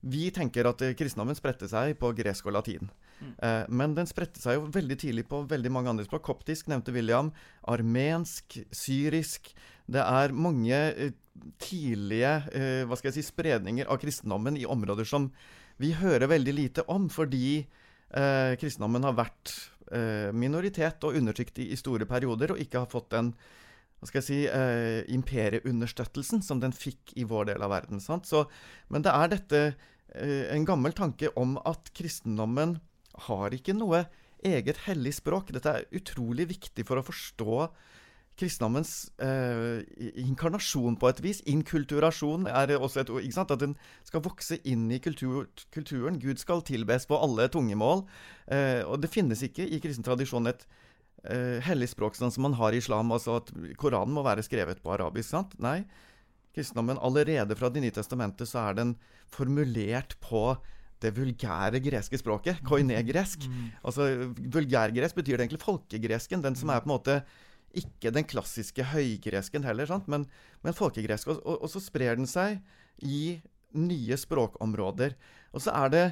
[0.00, 2.90] vi tenker at kristendommen spredte seg på gresk og latin.
[3.18, 3.32] Mm.
[3.42, 6.22] Eh, men den spredte seg jo veldig tidlig på veldig mange andre språk.
[6.28, 7.32] Koptisk nevnte William.
[7.66, 9.50] Armensk, syrisk.
[9.90, 11.16] Det er mange eh,
[11.62, 15.30] tidlige eh, hva skal jeg si, spredninger av kristendommen i områder som
[15.78, 19.54] vi hører veldig lite om, fordi eh, kristendommen har vært
[19.94, 23.32] eh, minoritet og undertrykt i, i, store perioder, og ikke har fått den
[23.98, 28.00] hva skal jeg si, eh, imperieunderstøttelsen som den fikk i vår del av verden.
[28.00, 28.44] Så,
[28.88, 29.62] men det er dette
[30.14, 32.78] eh, en gammel tanke om at kristendommen
[33.28, 34.06] har ikke noe
[34.46, 35.50] eget hellig språk.
[35.54, 37.68] Dette er utrolig viktig for å forstå
[38.38, 39.82] kristendommens eh,
[40.22, 41.40] inkarnasjon på et vis.
[41.50, 43.22] Inkulturasjon er også et ord.
[43.24, 43.54] ikke sant?
[43.54, 43.74] At den
[44.06, 46.20] skal vokse inn i kultur, kulturen.
[46.22, 48.04] Gud skal tilbes på alle tungemål.
[48.46, 50.68] Eh, og det finnes ikke i kristen tradisjon et
[51.24, 53.12] eh, hellig språk sånn som man har i islam.
[53.14, 55.30] Altså at Koranen må være skrevet på arabisk.
[55.30, 55.56] sant?
[55.62, 55.82] Nei.
[56.54, 58.96] Kristendommen, allerede fra Det nye testamentet, så er den
[59.30, 60.58] formulert på
[61.02, 62.62] det vulgære greske språket.
[62.66, 63.46] koinegresk.
[63.46, 63.68] Mm.
[63.84, 66.42] Altså, vulgærgresk betyr det egentlig folkegresken.
[66.42, 67.22] Den som er på en måte
[67.76, 70.08] ikke den klassiske høygresken heller, sant?
[70.08, 70.26] men,
[70.64, 71.28] men folkegresk.
[71.28, 72.58] Og, og, og, så sprer den seg
[73.04, 73.40] i
[73.76, 75.14] nye språkområder.
[75.52, 76.04] Og så er det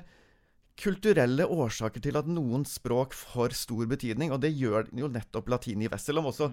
[0.77, 5.85] kulturelle årsaker til at noen språk får stor betydning, og det gjør jo nettopp latin
[5.85, 6.13] i vest.
[6.13, 6.51] Om også.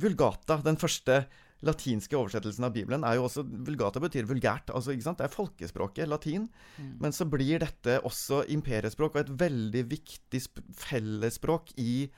[0.00, 1.24] Vulgata, den første
[1.66, 4.70] latinske oversettelsen av Bibelen, er jo også Vulgata betyr vulgært.
[4.72, 5.20] altså ikke sant?
[5.20, 6.48] Det er folkespråket, latin.
[6.78, 6.92] Mm.
[7.02, 10.40] Men så blir dette også imperiespråk og et veldig viktig
[10.78, 12.08] fellesspråk i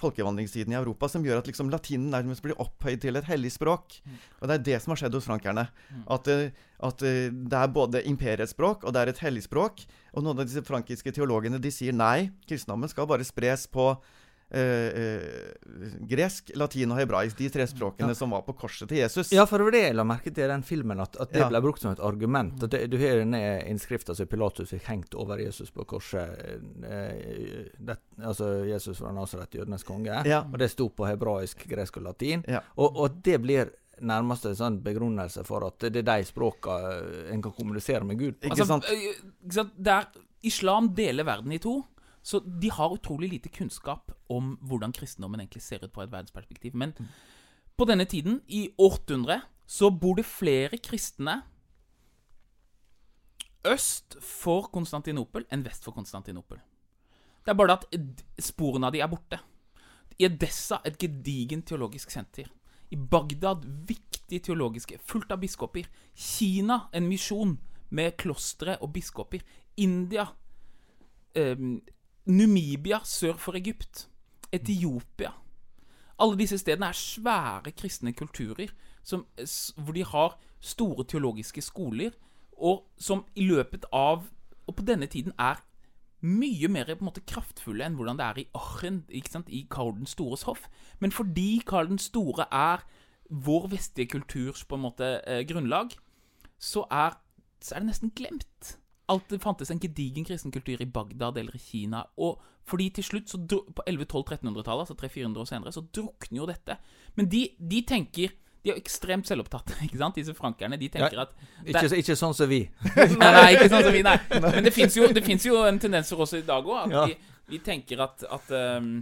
[0.00, 3.98] folkevandringstiden i Europa, som gjør at liksom latinen nærmest blir opphøyd til et hellig språk.
[4.04, 4.16] Mm.
[4.40, 5.66] Og det er det som har skjedd hos frankerne.
[5.90, 6.02] Mm.
[6.16, 6.50] At, eh,
[6.88, 9.86] at, eh, det er både imperiets språk, og det er et hellig språk.
[10.14, 13.92] Og noen av disse frankiske teologene de sier nei, kristendommen skal bare spres på
[14.50, 15.28] Eh, eh,
[16.00, 18.14] gresk, latin og hebraisk, de tre språkene ja.
[18.14, 19.32] som var på korset til Jesus.
[19.34, 21.42] Ja, for det var det jeg la merke til i den filmen, at, at det
[21.42, 21.48] ja.
[21.50, 22.62] ble brukt som et argument.
[22.62, 26.36] At det, Du har denne innskrifta som Pilatus fikk hengt over Jesus på korset.
[26.86, 30.20] Eh, det, altså Jesus fra Nasaret, jødenes konge.
[30.28, 30.44] Ja.
[30.46, 32.44] Og det sto på hebraisk, gresk og latin.
[32.76, 33.72] Og, og, det blir
[34.04, 36.76] nærmest en sånn begrunnelse for at det er de språka
[37.30, 38.88] en kan kommunisere med Gud Ikke Ikke sant?
[38.90, 39.76] Altså, ikke sant?
[39.78, 40.08] Der
[40.44, 41.76] islam deler verden i to
[42.24, 46.72] så de har utrolig lite kunnskap om hvordan kristendommen egentlig ser ut på et verdensperspektiv.
[46.74, 47.08] Men mm.
[47.76, 51.42] på denne tiden, i århundret, så bor det flere kristne
[53.64, 56.60] øst for Konstantinopel enn vest for Konstantinopel.
[57.44, 59.38] Det er bare det at sporene av de er borte.
[60.18, 62.48] I Edessa, et gedigent teologisk senter.
[62.90, 65.88] I Bagdad, viktige teologiske, fullt av biskoper.
[66.14, 67.58] Kina, en misjon
[67.90, 69.42] med klostre og biskoper.
[69.76, 70.28] India,
[71.34, 71.56] eh,
[72.26, 74.06] Numibia sør for Egypt.
[74.52, 75.34] Etiopia.
[76.18, 78.70] Alle disse stedene er svære kristne kulturer
[79.04, 79.26] som,
[79.76, 82.14] hvor de har store teologiske skoler,
[82.56, 84.30] og som i løpet av
[84.66, 85.58] Og på denne tiden er
[86.24, 90.06] mye mer på en måte kraftfulle enn hvordan det er i Aachen, i Karl den
[90.08, 90.70] stores hoff.
[91.00, 92.80] Men fordi Karl den store er
[93.28, 95.92] vår vestlige kulturs på en måte eh, grunnlag,
[96.58, 97.20] så er,
[97.60, 98.78] så er det nesten glemt.
[99.12, 102.04] Alt det fantes en gedigen kristen kultur i Bagdad eller i Kina.
[102.16, 106.76] Og fordi til slutt, så på 1100-1200-1300-tallet, altså 300-400 år senere, så drukner jo dette.
[107.14, 108.32] Men de, de tenker
[108.64, 110.16] De er jo ekstremt selvopptatte, ikke sant?
[110.16, 110.78] Disse frankerne.
[110.80, 111.34] De tenker at
[111.68, 112.62] Ikke, ikke sånn som vi.
[112.96, 114.14] Nei, nei, ikke sånn som vi, nei.
[114.46, 115.04] Men det fins jo,
[115.52, 116.86] jo en tendens for oss i dag òg.
[116.86, 117.02] At Ja.
[117.10, 117.18] vi,
[117.52, 118.48] vi tenker at, at
[118.80, 118.94] um,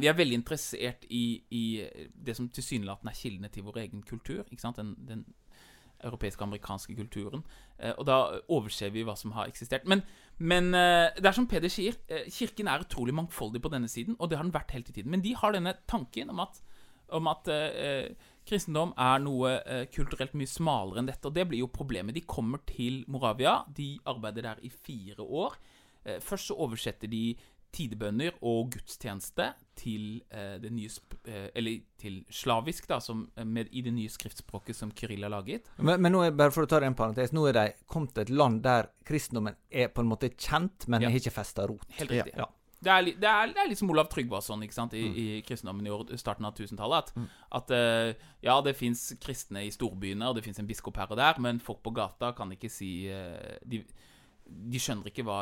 [0.00, 1.64] vi er veldig interessert i, i
[2.16, 4.40] det som tilsynelatende er kildene til vår egen kultur.
[4.48, 4.80] Ikke sant?
[4.80, 5.26] Den, den
[6.04, 7.44] europeiske amerikanske kulturen.
[7.78, 9.86] Eh, og da overser vi hva som har eksistert.
[9.88, 10.02] Men,
[10.38, 14.16] men eh, det er som Peder sier, eh, kirken er utrolig mangfoldig på denne siden,
[14.18, 15.10] og det har den vært hele tiden.
[15.14, 16.60] Men de har denne tanken om at,
[17.16, 18.14] om at eh,
[18.48, 19.50] kristendom er noe
[19.92, 21.28] kulturelt mye smalere enn dette.
[21.28, 22.16] Og det blir jo problemet.
[22.16, 23.58] De kommer til Moravia.
[23.76, 25.58] De arbeider der i fire år.
[26.24, 27.34] Først så oversetter de
[27.74, 30.90] tidebønner og gudstjeneste til eh, det nye
[31.28, 35.32] eh, Eller til slavisk, da, som, eh, med, i det nye skriftspråket som Kyrill har
[35.34, 35.68] laget.
[35.76, 38.14] Men, men nå er, bare for å ta det en parentes, nå er de kommet
[38.16, 41.12] til et land der kristendommen er på en måte kjent, men Ja.
[41.12, 41.84] har ikke festa rot.
[42.00, 42.34] Helt riktig.
[42.36, 42.48] Ja.
[42.78, 45.86] Det, er, det, er, det er litt som Olav Tryggvason ikke sant, i, i kristendommen
[45.86, 47.10] i år, starten av 1000-tallet.
[47.10, 51.10] At, at uh, ja, det fins kristne i storbyene, og det fins en biskop her
[51.10, 53.82] og der, men folk på gata kan ikke si uh, de,
[54.48, 55.40] de skjønner ikke hva,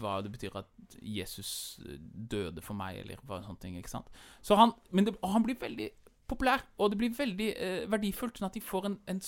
[0.00, 3.78] hva det betyr at Jesus døde for meg, eller hva sånne ting.
[3.78, 4.10] ikke sant?
[4.42, 5.90] Så han, men det, han blir veldig
[6.30, 9.20] populær, og det blir veldig eh, verdifullt, sånn at de får en, en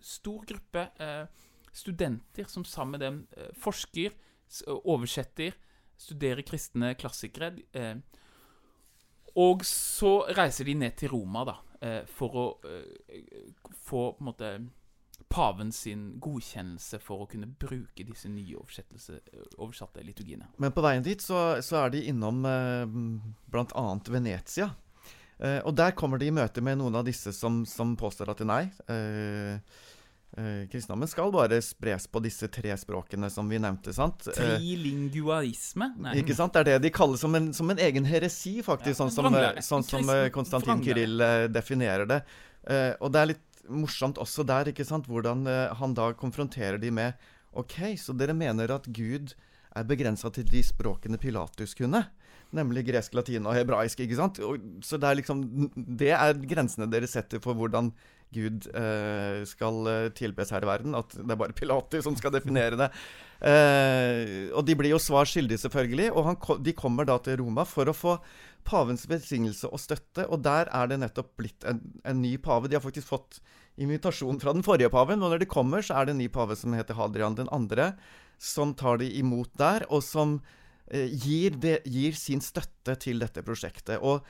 [0.00, 1.24] stor gruppe eh,
[1.72, 4.16] studenter som sammen med dem eh, forsker,
[4.82, 5.54] oversetter,
[6.00, 7.52] studerer kristne klassikere.
[7.76, 7.96] Eh,
[9.38, 13.52] og så reiser de ned til Roma, da, eh, for å eh,
[13.84, 14.52] få på en måte
[15.28, 20.48] paven sin godkjennelse for å kunne bruke disse nye oversatte liturgiene.
[20.58, 22.86] Men på veien dit så, så er de innom eh,
[23.50, 23.84] bl.a.
[24.08, 24.70] Venezia.
[25.38, 28.42] Eh, og der kommer de i møte med noen av disse som, som påstår at
[28.48, 28.64] nei.
[28.92, 29.54] Eh,
[30.36, 33.94] eh, kristendommen skal bare spres på disse tre språkene som vi nevnte.
[33.96, 34.28] sant?
[34.36, 35.92] Trilinguarisme?
[36.04, 36.18] Nei.
[36.20, 36.52] ikke sant?
[36.54, 38.96] Det er det de kaller som en, som en egen heresi, faktisk.
[38.98, 40.90] Ja, sånn som, eh, sånn som eh, Konstantin vranglære.
[40.90, 42.22] Kirill eh, definerer det.
[42.68, 45.08] Eh, og det er litt morsomt også der, ikke sant?
[45.10, 49.34] hvordan eh, han da konfronterer de med OK, så dere mener at Gud
[49.76, 52.04] er begrensa til de språkene Pilatus kunne?
[52.54, 54.00] Nemlig gresk, latin og hebraisk.
[54.02, 54.40] ikke sant?
[54.42, 55.42] Og, så det er liksom
[55.74, 57.92] Det er grensene dere setter for hvordan
[58.34, 60.96] Gud eh, skal eh, tilbes her i verden.
[60.98, 62.90] At det er bare Pilatus som skal definere det.
[63.40, 66.10] Eh, og de blir jo svar skyldige, selvfølgelig.
[66.14, 68.18] Og han, de kommer da til Roma for å få
[68.66, 70.26] pavens velsignelse og støtte.
[70.28, 72.70] Og der er det nettopp blitt en, en ny pave.
[72.70, 73.40] De har faktisk fått
[73.80, 75.22] invitasjon fra den forrige paven.
[75.22, 77.90] Og når de kommer, så er det en ny pave som heter Hadrian 2.,
[78.40, 80.38] som tar de imot der, og som
[80.88, 84.00] eh, gir, det, gir sin støtte til dette prosjektet.
[84.00, 84.24] Og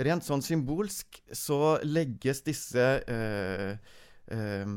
[0.00, 3.76] rent sånn symbolsk så legges disse eh,
[4.32, 4.76] eh,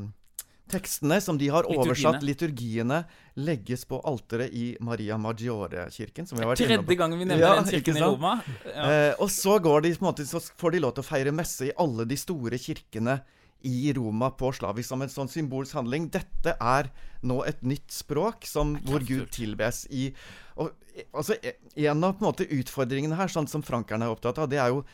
[0.71, 3.03] tekstene som de har oversatt, liturgiene,
[3.37, 6.27] legges på alteret i Maria Maggiore-kirken.
[6.27, 6.87] som vi har vært inne på.
[6.87, 8.03] Tredje gangen vi nevner Ja, den kirken i?
[8.03, 8.35] Roma.
[8.65, 8.89] Ja.
[8.91, 11.73] Eh, og så, går de, måte, så får de lov til å feire messe i
[11.77, 13.19] alle de store kirkene
[13.63, 16.09] i Roma på slavisk som en sånn symbolsk handling.
[16.13, 16.91] Dette er
[17.25, 20.11] nå et nytt språk som, hvor Gud tilbes i
[20.55, 20.69] og,
[21.11, 21.35] altså,
[21.75, 24.69] En av på en måte, utfordringene her, sånn som frankerne er opptatt av, det er
[24.71, 24.85] jo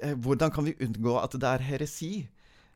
[0.00, 2.28] eh, hvordan kan vi unngå at det er heresi?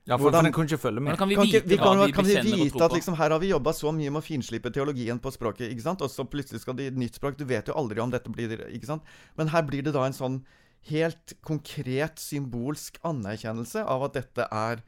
[0.07, 1.17] Ja, for, Hvordan- for den kunne ikke følge med.
[1.19, 3.49] Kan vi Kan, vite vi, kan, vi kan vi vite at liksom, her har vi
[3.49, 6.03] jobba så mye med å finslipe teologien på språket, ikke sant?
[6.03, 7.37] og så plutselig skal det i et nytt språk.
[7.37, 9.03] Du vet jo aldri om dette blir ikke sant?
[9.37, 10.45] Men her blir det da en sånn
[10.91, 14.83] helt konkret symbolsk anerkjennelse av at dette er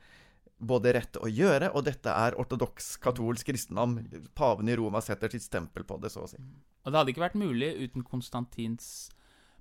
[0.59, 3.99] både rett å gjøre, og dette er ortodoks katolsk kristendom.
[4.35, 6.41] Paven i Roma setter sitt stempel på det, så å si.
[6.85, 9.11] Og det hadde ikke vært mulig uten Konstantins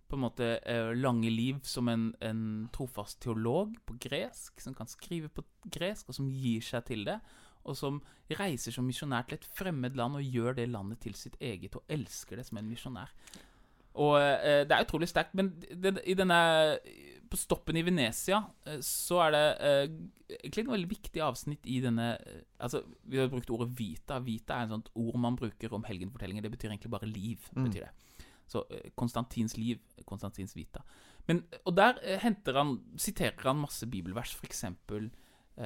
[0.07, 2.41] på en måte eh, lange liv som en, en
[2.73, 7.17] trofast teolog på gresk, som kan skrive på gresk, og som gir seg til det,
[7.67, 7.99] og som
[8.39, 11.83] reiser som misjonær til et fremmed land og gjør det landet til sitt eget, og
[11.91, 13.11] elsker det som en misjonær.
[13.97, 16.39] Og eh, det er utrolig sterkt, men det, i denne
[17.29, 19.83] på stoppen i Venezia eh, så er det eh,
[20.37, 24.17] egentlig et veldig viktig avsnitt i denne eh, Altså, vi har brukt ordet vita.
[24.25, 26.41] Vita er et sånt ord man bruker om helgenfortellinger.
[26.41, 27.43] Det betyr egentlig bare liv.
[27.53, 27.67] Mm.
[27.67, 28.25] betyr det.
[28.49, 28.63] Så
[28.97, 30.81] Konstantins liv, Konstantins vita.
[31.27, 34.63] Men, og der henter han, siterer han masse bibelvers, f.eks.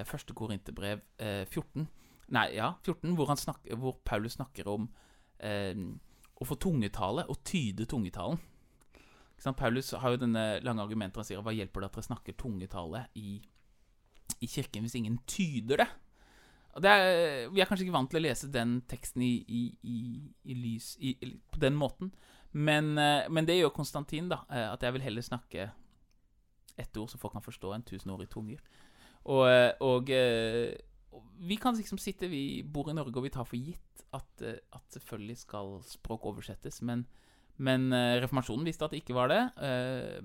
[0.10, 1.88] Første Korinterbrev eh, 14.
[2.36, 4.90] Nei, ja, 14, hvor, han snakker, hvor Paulus snakker om
[5.40, 5.78] eh,
[6.42, 8.40] å få tungetale og tyde tungetalen.
[9.58, 13.08] Paulus har jo denne lange argumentet han sier hva hjelper det at dere snakker tungetale
[13.18, 13.40] i,
[14.38, 15.88] i kirken hvis ingen tyder det?
[16.88, 20.94] Er, vi er kanskje ikke vant til å lese den teksten i, i, i, lys
[21.52, 22.14] på den måten,
[22.52, 24.44] men, eh, men det gjør Konstantin, da.
[24.48, 25.72] eh, At jeg vil heller snakke
[26.80, 28.62] ett ord så folk kan forstå, enn tusen ord i tunger.
[29.26, 30.14] Og, eh, og
[31.42, 34.62] vi kan liksom sitte Vi bor i Norge, og vi tar for gitt at, eh,
[34.72, 37.08] at selvfølgelig skal språk oversettes, men
[37.62, 39.42] men eh, reformasjonen visste at det ikke var det.
[39.62, 40.22] Eh,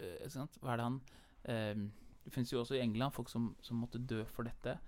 [0.00, 0.36] eh?
[0.62, 1.00] Hva er det han
[1.44, 1.80] eh,
[2.24, 4.78] Det finnes jo også i England folk som, som måtte dø for dette.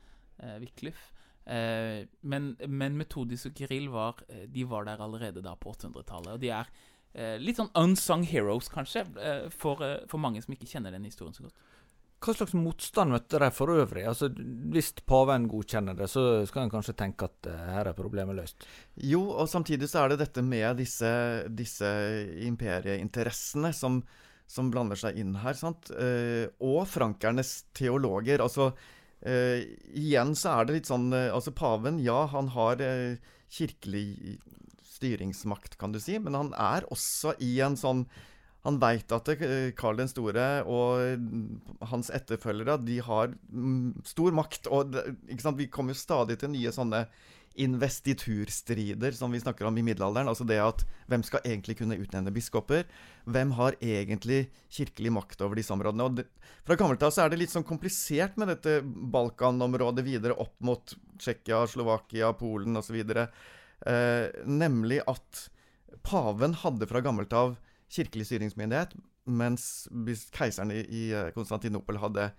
[0.40, 1.10] Uh, Wycliffe.
[1.44, 6.36] Eh, men, men Metodis og Kirill var, eh, de var der allerede da på 800-tallet.
[6.36, 6.70] Og de er
[7.12, 11.08] eh, litt sånn unsung heroes, kanskje, eh, for, eh, for mange som ikke kjenner den
[11.08, 11.66] historien så godt.
[12.20, 14.04] Hva slags motstand møtte de for øvrig?
[14.04, 14.28] Altså,
[14.72, 18.66] Hvis paven godkjenner det, så skal en kanskje tenke at uh, her er problemet løst.
[19.00, 21.10] Jo, og samtidig så er det dette med disse,
[21.48, 21.88] disse
[22.44, 24.02] imperieinteressene som,
[24.44, 25.56] som blander seg inn her.
[25.56, 25.88] sant?
[25.96, 28.44] Uh, og frankernes teologer.
[28.44, 28.72] Altså,
[29.20, 29.60] Uh,
[29.92, 32.80] igjen så er det litt sånn Altså, paven, ja, han har
[33.52, 34.38] kirkelig
[34.88, 38.06] styringsmakt, kan du si, men han er også i en sånn
[38.66, 44.68] han veit at eh, Karl den store og hans etterfølgere de har mm, stor makt.
[44.68, 44.96] og?
[45.56, 47.06] Vi kommer jo stadig til nye sånne
[47.60, 50.28] investiturstrider som vi snakker om i middelalderen.
[50.30, 52.84] Altså det at hvem skal egentlig kunne utnevne biskoper?
[53.26, 56.06] Hvem har egentlig kirkelig makt over disse områdene?
[56.06, 56.26] Og det,
[56.66, 60.94] fra gammelt av så er det litt sånn komplisert med dette Balkanområdet videre opp mot
[61.20, 63.00] Tsjekkia, Slovakia, Polen osv.
[63.00, 65.48] Eh, nemlig at
[66.06, 67.58] paven hadde fra gammelt av
[67.90, 68.94] kirkelig styringsmyndighet,
[69.30, 69.64] mens
[70.34, 72.30] keiseren i, i eh, Konstantinopel hadde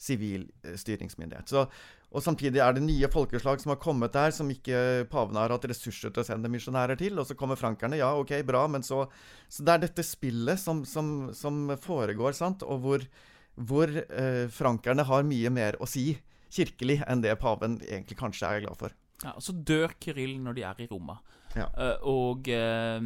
[0.00, 1.50] sivil eh, styringsmyndighet.
[1.50, 1.64] Så,
[2.10, 5.66] og Samtidig er det nye folkeslag som har kommet der, som ikke paven har hatt
[5.70, 7.18] ressurser til å sende misjonærer til.
[7.20, 8.00] Og så kommer frankerne.
[8.00, 9.04] Ja, ok, bra, men så
[9.48, 13.06] Så det er dette spillet som, som, som foregår, sant, og hvor,
[13.54, 16.14] hvor eh, frankerne har mye mer å si
[16.50, 18.94] kirkelig enn det paven egentlig kanskje er glad for.
[19.20, 21.18] Ja, og så dør Kirill når de er i Roma.
[21.58, 21.66] Ja.
[21.74, 23.02] Uh, og eh,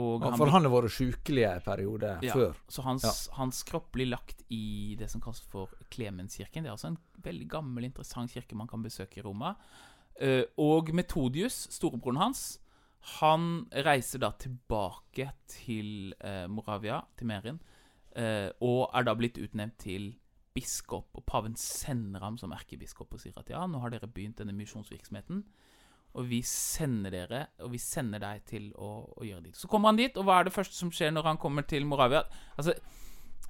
[0.00, 2.32] og Ja, han for blir- han har vært sjukelig en periode Ja.
[2.34, 2.54] før.
[2.68, 3.34] Så hans, Ja.
[3.36, 6.62] hans kropp blir lagt i det som kalles for Klemenskirken.
[6.64, 9.56] Det er altså en veldig gammel, interessant kirke man kan besøke i Roma.
[10.20, 12.58] Eh, og Metodius, storebroren hans,
[13.20, 17.60] han reiser da tilbake til eh, Moravia, til Merin,
[18.14, 20.14] eh, og er da blitt utnevnt til
[20.54, 21.06] biskop.
[21.14, 24.52] Og paven sender ham som erkebiskop og sier at ja, nå har dere begynt denne
[24.52, 25.44] misjonsvirksomheten.
[26.18, 29.58] Og vi sender dere, og vi sender deg til å, å gjøre dit.
[29.58, 31.86] Så kommer han dit, og hva er det første som skjer når han kommer til
[31.86, 32.24] Moravia?
[32.58, 32.74] Altså,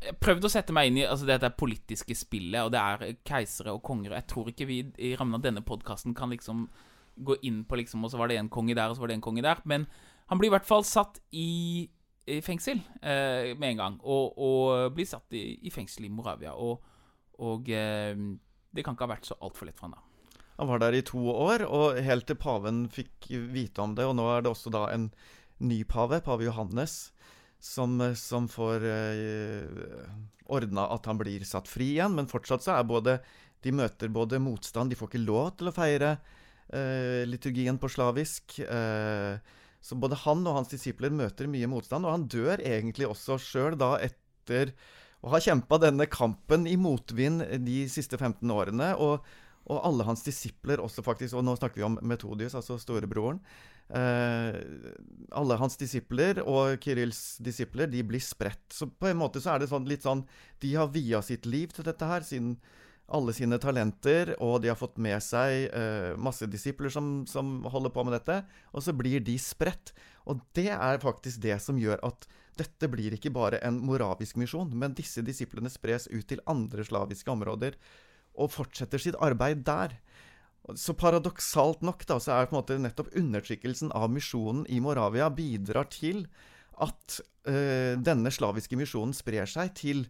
[0.00, 3.74] jeg prøvde å sette meg inn i altså, dette politiske spillet, og det er keisere
[3.76, 4.12] og konger.
[4.12, 6.66] og Jeg tror ikke vi i rammen av denne podkasten kan liksom
[7.20, 9.18] gå inn på liksom Og så var det en konge der, og så var det
[9.18, 9.60] en konge der.
[9.64, 9.86] Men
[10.28, 11.88] han blir i hvert fall satt i,
[12.26, 13.98] i fengsel eh, med en gang.
[14.04, 16.54] Og, og blir satt i, i fengsel i Moravia.
[16.56, 16.80] Og,
[17.40, 18.14] og eh,
[18.70, 20.09] det kan ikke ha vært så altfor lett for han da.
[20.60, 24.04] Han var der i to år, og helt til paven fikk vite om det.
[24.04, 25.06] Og nå er det også da en
[25.64, 27.14] ny pave, pave Johannes,
[27.60, 30.04] som, som får eh,
[30.52, 32.12] ordna at han blir satt fri igjen.
[32.18, 33.22] Men fortsatt så er både
[33.64, 36.14] De møter både motstand De får ikke lov til å feire
[36.68, 38.60] eh, liturgien på slavisk.
[38.60, 39.40] Eh,
[39.80, 43.80] så både han og hans disipler møter mye motstand, og han dør egentlig også sjøl
[43.80, 44.74] da etter
[45.24, 48.92] å ha kjempa denne kampen i motvind de siste 15 årene.
[49.00, 49.24] og
[49.70, 53.38] og alle hans disipler også, faktisk, og nå snakker vi om Metodius, altså storebroren.
[53.90, 54.58] Eh,
[55.34, 58.68] alle hans disipler og Kirills disipler de blir spredt.
[58.74, 60.22] Så på en måte så er det sånn, litt sånn
[60.62, 62.54] De har via sitt liv til dette her, sin,
[63.10, 67.94] alle sine talenter, og de har fått med seg eh, masse disipler som, som holder
[67.94, 69.94] på med dette, og så blir de spredt.
[70.30, 72.28] Og det er faktisk det som gjør at
[72.60, 77.32] dette blir ikke bare en moravisk misjon, men disse disiplene spres ut til andre slaviske
[77.32, 77.78] områder
[78.34, 79.96] og fortsetter sitt arbeid der.
[80.78, 85.30] Så paradoksalt nok da, så er på en måte nettopp undertrykkelsen av misjonen i Moravia
[85.32, 86.26] bidrar til
[86.80, 90.04] at eh, denne slaviske misjonen sprer seg til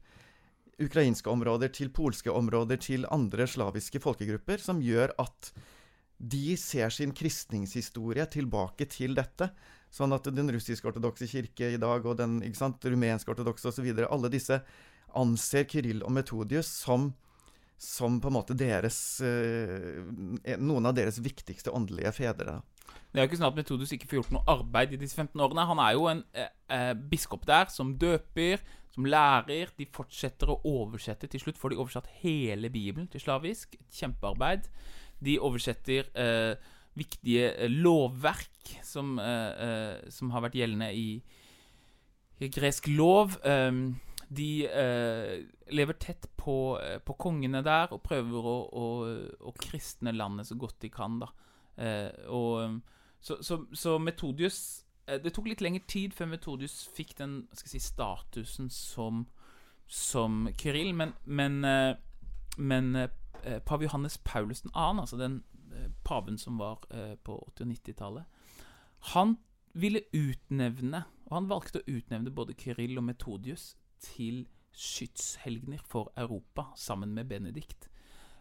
[0.80, 5.52] ukrainske områder, til polske områder, til andre slaviske folkegrupper, som gjør at
[6.20, 9.50] de ser sin kristningshistorie tilbake til dette.
[9.90, 13.88] Sånn at den russisk-ortodokse kirke i dag og den rumensk-ortodokse osv.
[14.04, 14.60] Alle disse
[15.18, 17.10] anser Kyrill og Metodius som,
[17.80, 20.02] som på en måte deres eh,
[20.60, 22.58] Noen av deres viktigste åndelige fedre.
[23.10, 25.40] Det er jo ikke sånn at Metodus ikke får gjort noe arbeid i disse 15
[25.42, 25.66] årene.
[25.66, 28.62] Han er jo en eh, eh, biskop der som døper,
[28.94, 29.72] som lærer.
[29.78, 31.30] De fortsetter å oversette.
[31.30, 33.74] Til slutt får de oversatt hele Bibelen til slavisk.
[33.80, 34.68] Et kjempearbeid.
[35.24, 41.08] De oversetter eh, viktige eh, lovverk som, eh, eh, som, har vært gjeldende i,
[42.40, 43.38] i gresk lov.
[43.44, 43.98] Um,
[44.30, 44.48] de
[45.74, 48.84] lever tett på, på, kongene der og prøver å, å,
[49.42, 51.16] å, kristne landet så godt de kan.
[51.18, 51.30] da.
[52.30, 52.78] og
[53.20, 54.84] så, så, så, Metodius
[55.24, 59.24] Det tok litt lengre tid før Metodius fikk den si, statusen som,
[59.90, 61.58] som Kyrill, men, men,
[62.56, 62.92] men
[63.66, 65.40] pave Johannes Paulus 2., altså den
[66.04, 68.24] paven som var eh, på 80- og 90-tallet,
[69.14, 69.36] han
[69.72, 74.44] ville utnevne, og han valgte å utnevne både Kyrill og Metodius til
[74.76, 77.88] skytshelgener for Europa, sammen med Benedikt.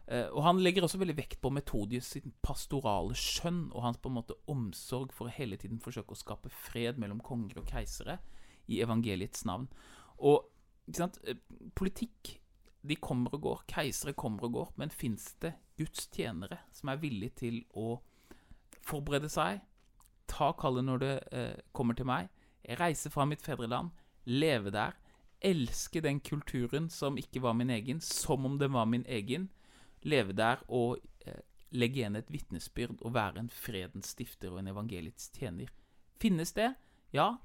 [0.08, 4.10] Eh, og Han legger også veldig vekt på Metodius sin pastorale skjønn og hans på
[4.10, 8.18] en måte omsorg for å hele tiden forsøke å skape fred mellom konger og keisere
[8.70, 9.68] i evangeliets navn.
[10.18, 10.50] Og
[10.98, 11.42] eh,
[11.78, 12.40] politikk
[12.82, 13.66] de kommer og går.
[13.70, 14.70] Keisere kommer og går.
[14.82, 18.00] Men fins det Guds tjenere som er villige til å
[18.86, 19.62] forberede seg,
[20.30, 22.30] ta kallet når det eh, kommer til meg,
[22.80, 23.92] reise fra mitt fedreland,
[24.30, 24.98] leve der,
[25.46, 29.50] elske den kulturen som ikke var min egen, som om den var min egen,
[30.04, 34.72] leve der og eh, legge igjen et vitnesbyrd og være en fredens stifter og en
[34.72, 35.72] evangeliets tjener.
[36.20, 36.74] Finnes det?
[37.16, 37.38] Ja,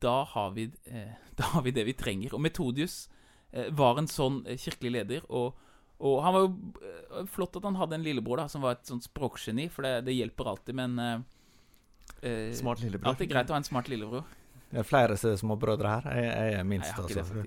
[0.00, 2.34] da har vi, eh, da har vi det vi trenger.
[2.34, 3.06] Og Metodius
[3.50, 5.26] Eh, var en sånn eh, kirkelig leder.
[5.32, 5.56] Og,
[6.04, 6.50] og han var jo
[6.84, 10.02] eh, flott at han hadde en lillebror da som var et sånt språkgeni, for det,
[10.08, 10.78] det hjelper alltid.
[10.78, 13.12] Men eh, Smart lillebror.
[13.12, 14.26] Alltid greit å ha en smart lillebror.
[14.68, 16.06] Det er flere småbrødre her.
[16.18, 17.44] Jeg, jeg er minst, Nei, jeg altså.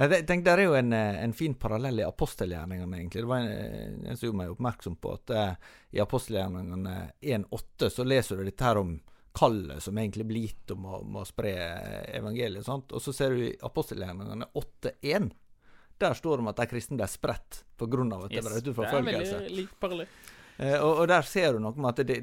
[0.14, 3.24] jeg tenker, Der er jo en, en fin parallell i apostelgjerningene, egentlig.
[3.24, 6.94] Det var en, en som gjorde meg oppmerksom på at uh, i apostelgjerningene
[7.34, 8.94] 1.8 så leser du dette her om
[9.38, 11.52] kallet som egentlig blir gitt om om å spre
[12.14, 12.66] evangeliet.
[12.66, 12.94] Sant?
[12.94, 15.30] Og så ser du i apostelgjerningene 8.1.
[15.98, 18.04] Der står det om at de kristne ble spredt pga.
[18.22, 19.22] at yes, det var forfølgelse.
[19.26, 20.18] Det er veldig lik parallell.
[20.58, 22.16] Eh, og, og, der ser du noe med at det,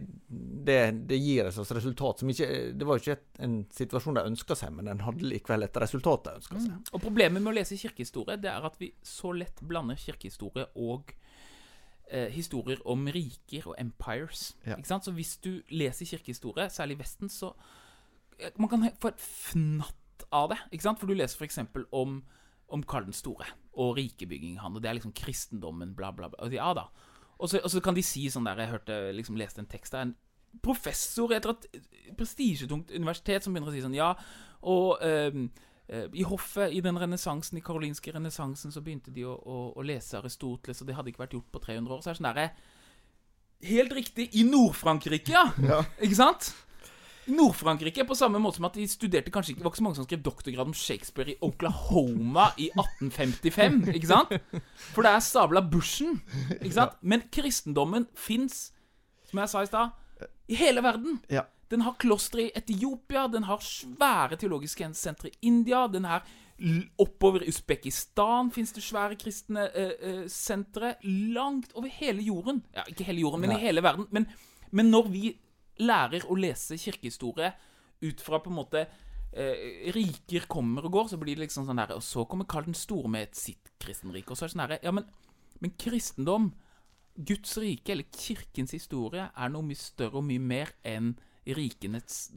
[0.67, 4.17] det, det gir et slags resultat som ikke Det var jo ikke et, en situasjon
[4.17, 6.73] de ønska seg, men den hadde likevel et resultat de ønska seg.
[6.73, 6.81] Mm.
[6.91, 11.15] Og Problemet med å lese kirkehistorie det er at vi så lett blander kirkehistorie og
[12.11, 14.49] eh, historier om riker og empires.
[14.67, 14.75] Ja.
[14.75, 15.07] Ikke sant?
[15.07, 17.53] Så hvis du leser kirkehistorie, særlig i Vesten, så
[18.36, 20.59] eh, Man kan få et fnatt av det.
[20.75, 20.99] Ikke sant?
[20.99, 21.63] For du leser f.eks.
[21.95, 22.19] om
[22.73, 23.45] om Karl den store
[23.77, 26.47] og rikebyggingen han, og det er liksom kristendommen, bla, bla, bla.
[26.49, 26.88] Ja da.
[27.39, 29.95] Og så, og så kan de si sånn der Jeg hørte, liksom leste en tekst
[29.95, 30.07] der.
[30.07, 31.65] En professor etter et
[32.15, 34.13] prestisjetungt universitet som begynner å si sånn Ja,
[34.65, 35.49] og um,
[36.15, 40.17] I hoffet, i den renessansen, i karolinske renessansen, så begynte de å, å, å, lese
[40.17, 42.01] Aristoteles, og det hadde ikke vært gjort på 300 år.
[42.01, 42.47] Så er det sånn derre
[43.65, 45.45] Helt riktig, i Nord-Frankrike, ja.
[45.63, 45.77] ja.
[46.03, 46.49] Ikke sant?
[47.32, 49.97] Nord-Frankrike, på samme måte som at de studerte kanskje ikke Det var ikke så mange
[49.99, 54.36] som skrev doktorgrad om Shakespeare i Oklahoma i 1855, ikke sant?
[54.93, 56.19] For det er sabla bushen,
[56.59, 56.95] ikke sant?
[57.01, 58.69] Men kristendommen fins,
[59.30, 59.93] som jeg sa i stad,
[60.47, 61.19] i hele verden.
[61.32, 61.47] Ja.
[61.71, 65.88] Den har klostre i Etiopia, den har svære teologiske sentre i India.
[65.91, 66.21] Den her
[66.97, 70.93] Oppover i Usbekistan fins det svære kristne eh, eh, sentre.
[71.03, 72.61] Langt over hele jorden.
[72.76, 73.57] Ja, ikke hele jorden, men Nei.
[73.59, 74.07] i hele verden.
[74.11, 74.30] Men,
[74.71, 75.34] men, når vi
[75.84, 77.51] lærer å lese kirkehistorie
[78.05, 78.84] ut fra på en måte
[79.32, 82.69] eh, Riker kommer og går, så blir det liksom sånn der Og så kommer Karl
[82.69, 84.32] den store med et sitt kristenrike.
[84.32, 85.07] Og så er det sånn derre Ja, men,
[85.63, 86.53] men kristendom
[87.15, 91.13] Guds rike, eller kirkens historie, er noe mye større og mye mer enn
[91.45, 92.34] rikenets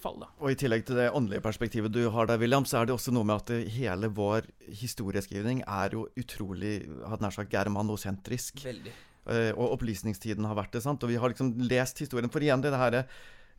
[0.00, 0.16] fall.
[0.24, 0.30] Da.
[0.40, 3.12] Og I tillegg til det åndelige perspektivet du har der, William, så er det også
[3.14, 4.48] noe med at hele vår
[4.80, 8.64] historieskrivning er jo utrolig hadde nær sagt germanosentrisk.
[8.64, 8.94] Veldig.
[9.22, 10.82] Uh, og opplysningstiden har vært det.
[10.82, 11.02] sant?
[11.04, 12.30] Og vi har liksom lest historien.
[12.32, 13.04] For igjen det her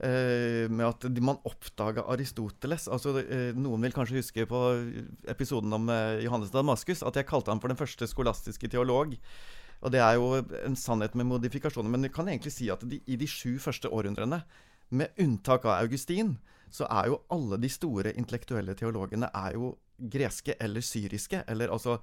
[0.04, 2.88] Uh, med at man oppdaga Aristoteles.
[2.92, 4.62] Altså, uh, noen vil kanskje huske på
[5.30, 9.14] episoden om Johannes Johannes Damaskus at jeg kalte ham for den første skolastiske teolog.
[9.86, 11.94] Og det er jo en sannhet med modifikasjoner.
[11.94, 14.42] Men vi kan egentlig si at de, i de sju første århundrene,
[14.90, 16.36] med unntak av Augustin,
[16.74, 21.44] så er jo alle de store intellektuelle teologene er jo greske eller syriske.
[21.48, 21.98] Eller altså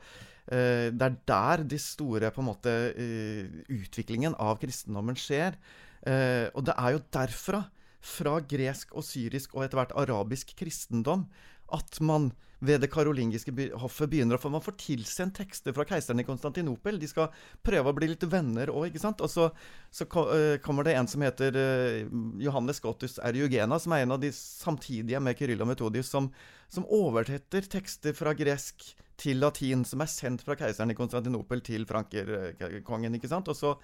[0.51, 5.59] eh, Det er der de store på en måte eh, utviklingen av kristendommen skjer.
[6.07, 7.64] Eh, og det er jo derfra,
[8.01, 11.26] fra gresk og syrisk og etter hvert arabisk kristendom,
[11.72, 12.30] at man
[12.61, 16.98] ved det karolingiske hoffet begynner å få Man får tilsendt tekster fra keiseren i Konstantinopel.
[17.00, 17.30] De skal
[17.64, 19.22] prøve å bli litt venner òg, ikke sant.
[19.24, 19.48] Og så,
[19.90, 24.20] så uh, kommer det en som heter uh, Johannes Gottus Eriugena, som er en av
[24.22, 26.28] de samtidige med Kyrill Metodius, som,
[26.68, 28.90] som overtetter tekster fra gresk
[29.20, 33.16] til latin, som er sendt fra keiseren i Konstantinopel til frankerkongen.
[33.16, 33.48] ikke sant?
[33.52, 33.74] Og så,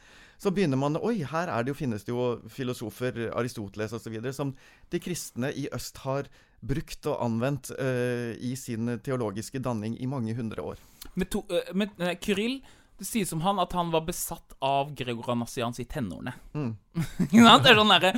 [0.40, 4.54] så, begynner man Oi, her det jo, finnes det jo filosofer, Aristoteles osv., som
[4.92, 6.30] de kristne i øst har
[6.60, 10.82] brukt og anvendt uh, i sin teologiske danning i mange hundre år.
[11.14, 12.60] Med, to, uh, med uh, Kyril,
[12.96, 16.32] det sies om han at han var besatt av Gregor Anassians i tenårene.
[16.56, 16.72] Mm.
[17.32, 18.16] det er sånn derre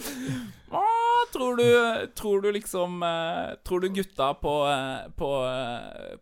[1.32, 4.52] tror du, tror du liksom uh, Tror du gutta på,
[5.16, 5.28] på,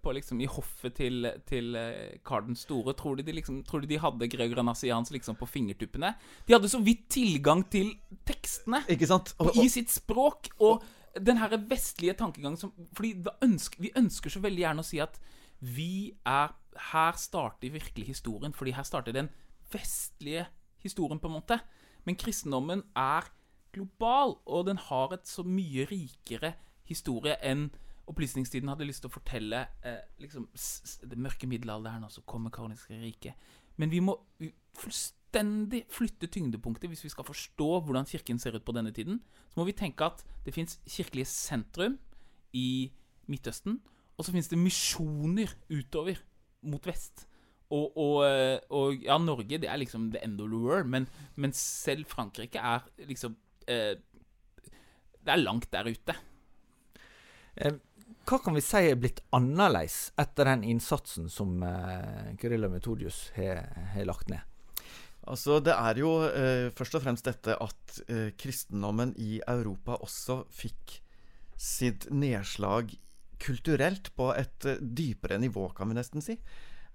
[0.02, 1.76] på, liksom i hoffet til, til
[2.26, 5.46] Karl den store tror du, de liksom, tror du de hadde Gregor Anassians liksom på
[5.46, 6.14] fingertuppene?
[6.46, 7.94] De hadde så vidt tilgang til
[8.26, 9.34] tekstene Ikke sant?
[9.38, 10.50] Og, og, I sitt språk.
[10.58, 10.82] Og
[11.20, 15.18] den her vestlige tankegangen som Fordi ønsker, vi ønsker så veldig gjerne å si at
[15.60, 16.52] vi er
[16.92, 19.30] Her starter virkelig historien, fordi her starter den
[19.72, 20.46] vestlige
[20.84, 21.58] historien, på en måte.
[22.04, 23.24] Men kristendommen er
[23.72, 26.52] global, og den har et så mye rikere
[26.84, 27.70] historie enn
[28.06, 30.46] opplysningstiden hadde lyst til å fortelle eh, liksom,
[31.10, 33.34] det mørke middelalderen, og så kommer Karniske riket.
[33.76, 34.14] Men vi må
[34.76, 35.25] fullstendig
[35.92, 39.20] flytte tyngdepunktet hvis vi skal forstå hvordan Kirken ser ut på denne tiden.
[39.50, 41.98] Så må vi tenke at det fins kirkelige sentrum
[42.56, 42.92] i
[43.26, 43.80] Midtøsten,
[44.16, 46.20] og så fins det misjoner utover
[46.66, 47.26] mot vest.
[47.74, 51.08] Og, og, eh, og, ja, Norge det er liksom the end of the world, men,
[51.34, 53.34] men selv Frankrike er liksom
[53.66, 53.98] eh,
[55.26, 56.14] Det er langt der ute.
[57.56, 57.74] Eh,
[58.26, 63.66] hva kan vi si er blitt annerledes etter den innsatsen som eh, Kyrill Metodius har
[64.06, 64.55] lagt ned?
[65.26, 70.44] Altså, Det er jo eh, først og fremst dette at eh, kristendommen i Europa også
[70.54, 71.00] fikk
[71.56, 72.92] sitt nedslag
[73.42, 76.38] kulturelt på et eh, dypere nivå, kan vi nesten si.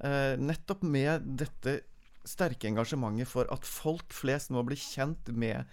[0.02, 1.82] Eh, nettopp med dette
[2.26, 5.68] sterke engasjementet for at folk flest må bli kjent med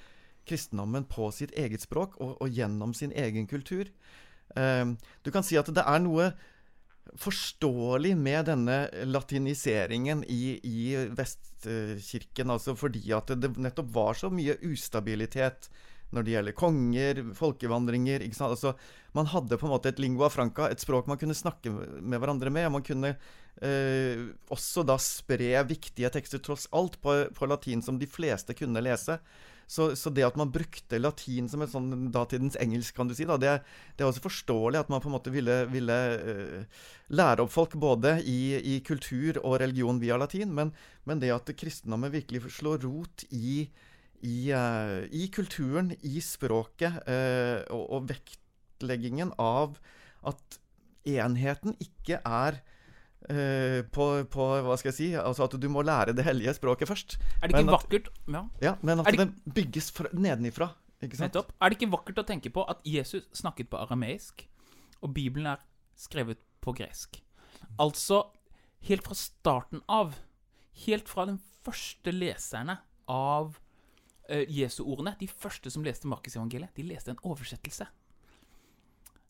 [0.49, 3.89] kristendommen på sitt eget språk og, og gjennom sin egen kultur.
[4.57, 6.31] Um, du kan si at det er noe
[7.17, 8.79] forståelig med denne
[9.09, 15.71] latiniseringen i, i Vestkirken, altså fordi at det nettopp var så mye ustabilitet
[16.15, 18.25] når det gjelder konger, folkevandringer?
[18.41, 18.75] Altså,
[19.13, 22.51] Man hadde på en måte et lingua franca, et språk man kunne snakke med hverandre
[22.51, 22.67] med.
[22.67, 23.15] og Man kunne
[23.61, 28.85] eh, også da spre viktige tekster, tross alt, på, på latin som de fleste kunne
[28.85, 29.19] lese.
[29.69, 33.27] Så, så, det at man brukte latin som et sånn datidens engelsk, kan du si,
[33.29, 33.59] da, det,
[33.93, 37.77] det, er også forståelig at man på en måte ville, ville uh, lære opp folk
[37.77, 40.73] både i, i, kultur og religion via latin, men,
[41.05, 43.69] men det at kristendommen virkelig slår rot i,
[44.25, 49.77] i, uh, i kulturen, i språket, uh, og, og vektleggingen av
[50.33, 50.61] at
[51.05, 52.63] enheten ikke er
[53.19, 56.89] Uh, på, på, hva skal jeg si Altså at du må lære det hellige språket
[56.89, 57.17] først.
[57.43, 58.43] Er det ikke men vakkert ja.
[58.63, 58.73] ja.
[58.87, 60.71] men at det, det bygges fra, nedenifra.
[61.03, 61.27] Ikke sant?
[61.27, 61.51] Nettopp.
[61.59, 64.47] Er det ikke vakkert å tenke på at Jesus snakket på arameisk,
[65.03, 65.63] og Bibelen er
[65.99, 67.21] skrevet på gresk?
[67.79, 68.23] Altså,
[68.87, 70.17] helt fra starten av,
[70.87, 72.79] helt fra den første leserne
[73.11, 73.59] av
[74.31, 77.87] uh, Jesu ordene, de første som leste Markusevangeliet, de leste en oversettelse.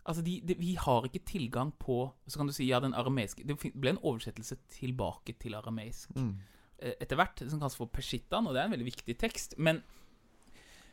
[0.05, 3.45] Altså, de, de, Vi har ikke tilgang på Så kan du si ja, den arameiske
[3.45, 6.33] Det ble en oversettelse tilbake til arameisk mm.
[6.79, 9.57] Eh, etter hvert, som kalles for Peshitan, og det er en veldig viktig tekst.
[9.59, 9.81] Men,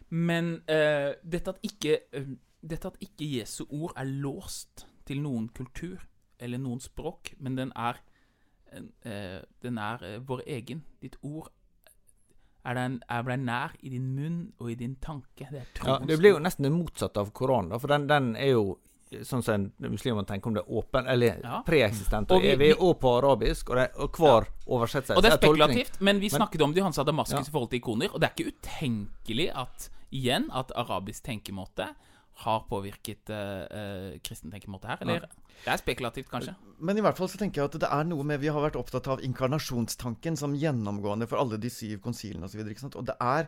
[0.10, 2.32] men uh, dette, at ikke, uh,
[2.66, 6.02] dette at ikke Jesu ord er låst til noen kultur
[6.42, 8.02] eller noen språk, men den er,
[8.74, 10.82] uh, den er vår egen.
[11.06, 11.52] Ditt ord
[12.66, 15.52] er den, er deg nær i din munn og i din tanke.
[15.52, 18.66] Det, ja, det blir jo nesten det motsatte av Koranen, for den, den er jo
[19.26, 21.60] sånn som muslimene tenker om det åpen, eller ja.
[21.68, 24.66] preeksistent og evig, og på arabisk, og, det, og hver ja.
[24.78, 27.46] oversettelse Og det er spekulativt, men vi snakket men, om det i Hansa Damaskus ja.
[27.46, 31.90] i forhold til ikoner, og det er ikke utenkelig at igjen at arabisk tenkemåte
[32.46, 35.04] har påvirket uh, kristen tenkemåte her.
[35.06, 35.28] Eller
[35.64, 36.56] det er spekulativt, kanskje.
[36.84, 38.76] Men i hvert fall så tenker jeg at det er noe med Vi har vært
[38.76, 42.66] opptatt av inkarnasjonstanken som gjennomgående for alle de syv konsilene osv.
[42.66, 43.48] Og, så og det er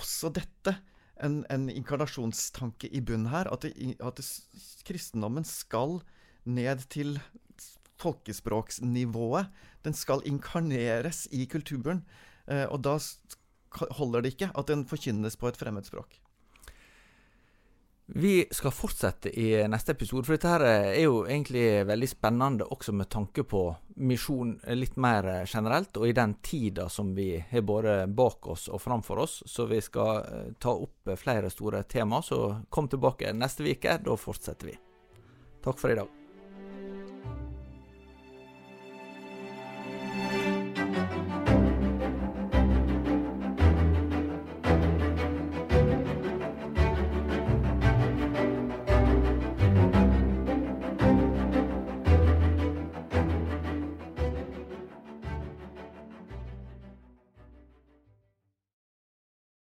[0.00, 0.78] også dette
[1.20, 3.50] en, en inkarnasjonstanke i bunnen her.
[3.52, 4.26] At, det, at det,
[4.86, 6.00] kristendommen skal
[6.44, 7.18] ned til
[8.02, 9.50] folkespråksnivået.
[9.84, 12.04] Den skal inkarneres i kulturen.
[12.48, 12.96] Eh, og da
[13.98, 16.21] holder det ikke at den forkynnes på et fremmedspråk.
[18.06, 22.92] Vi skal fortsette i neste episode, for dette her er jo egentlig veldig spennende også
[22.92, 23.62] med tanke på
[24.02, 28.82] misjon litt mer generelt, og i den tida som vi har både bak oss og
[28.82, 29.40] framfor oss.
[29.46, 32.22] Så vi skal eh, ta opp flere store tema.
[32.22, 34.00] Så kom tilbake neste uke.
[34.02, 34.80] Da fortsetter vi.
[35.62, 36.21] Takk for i dag.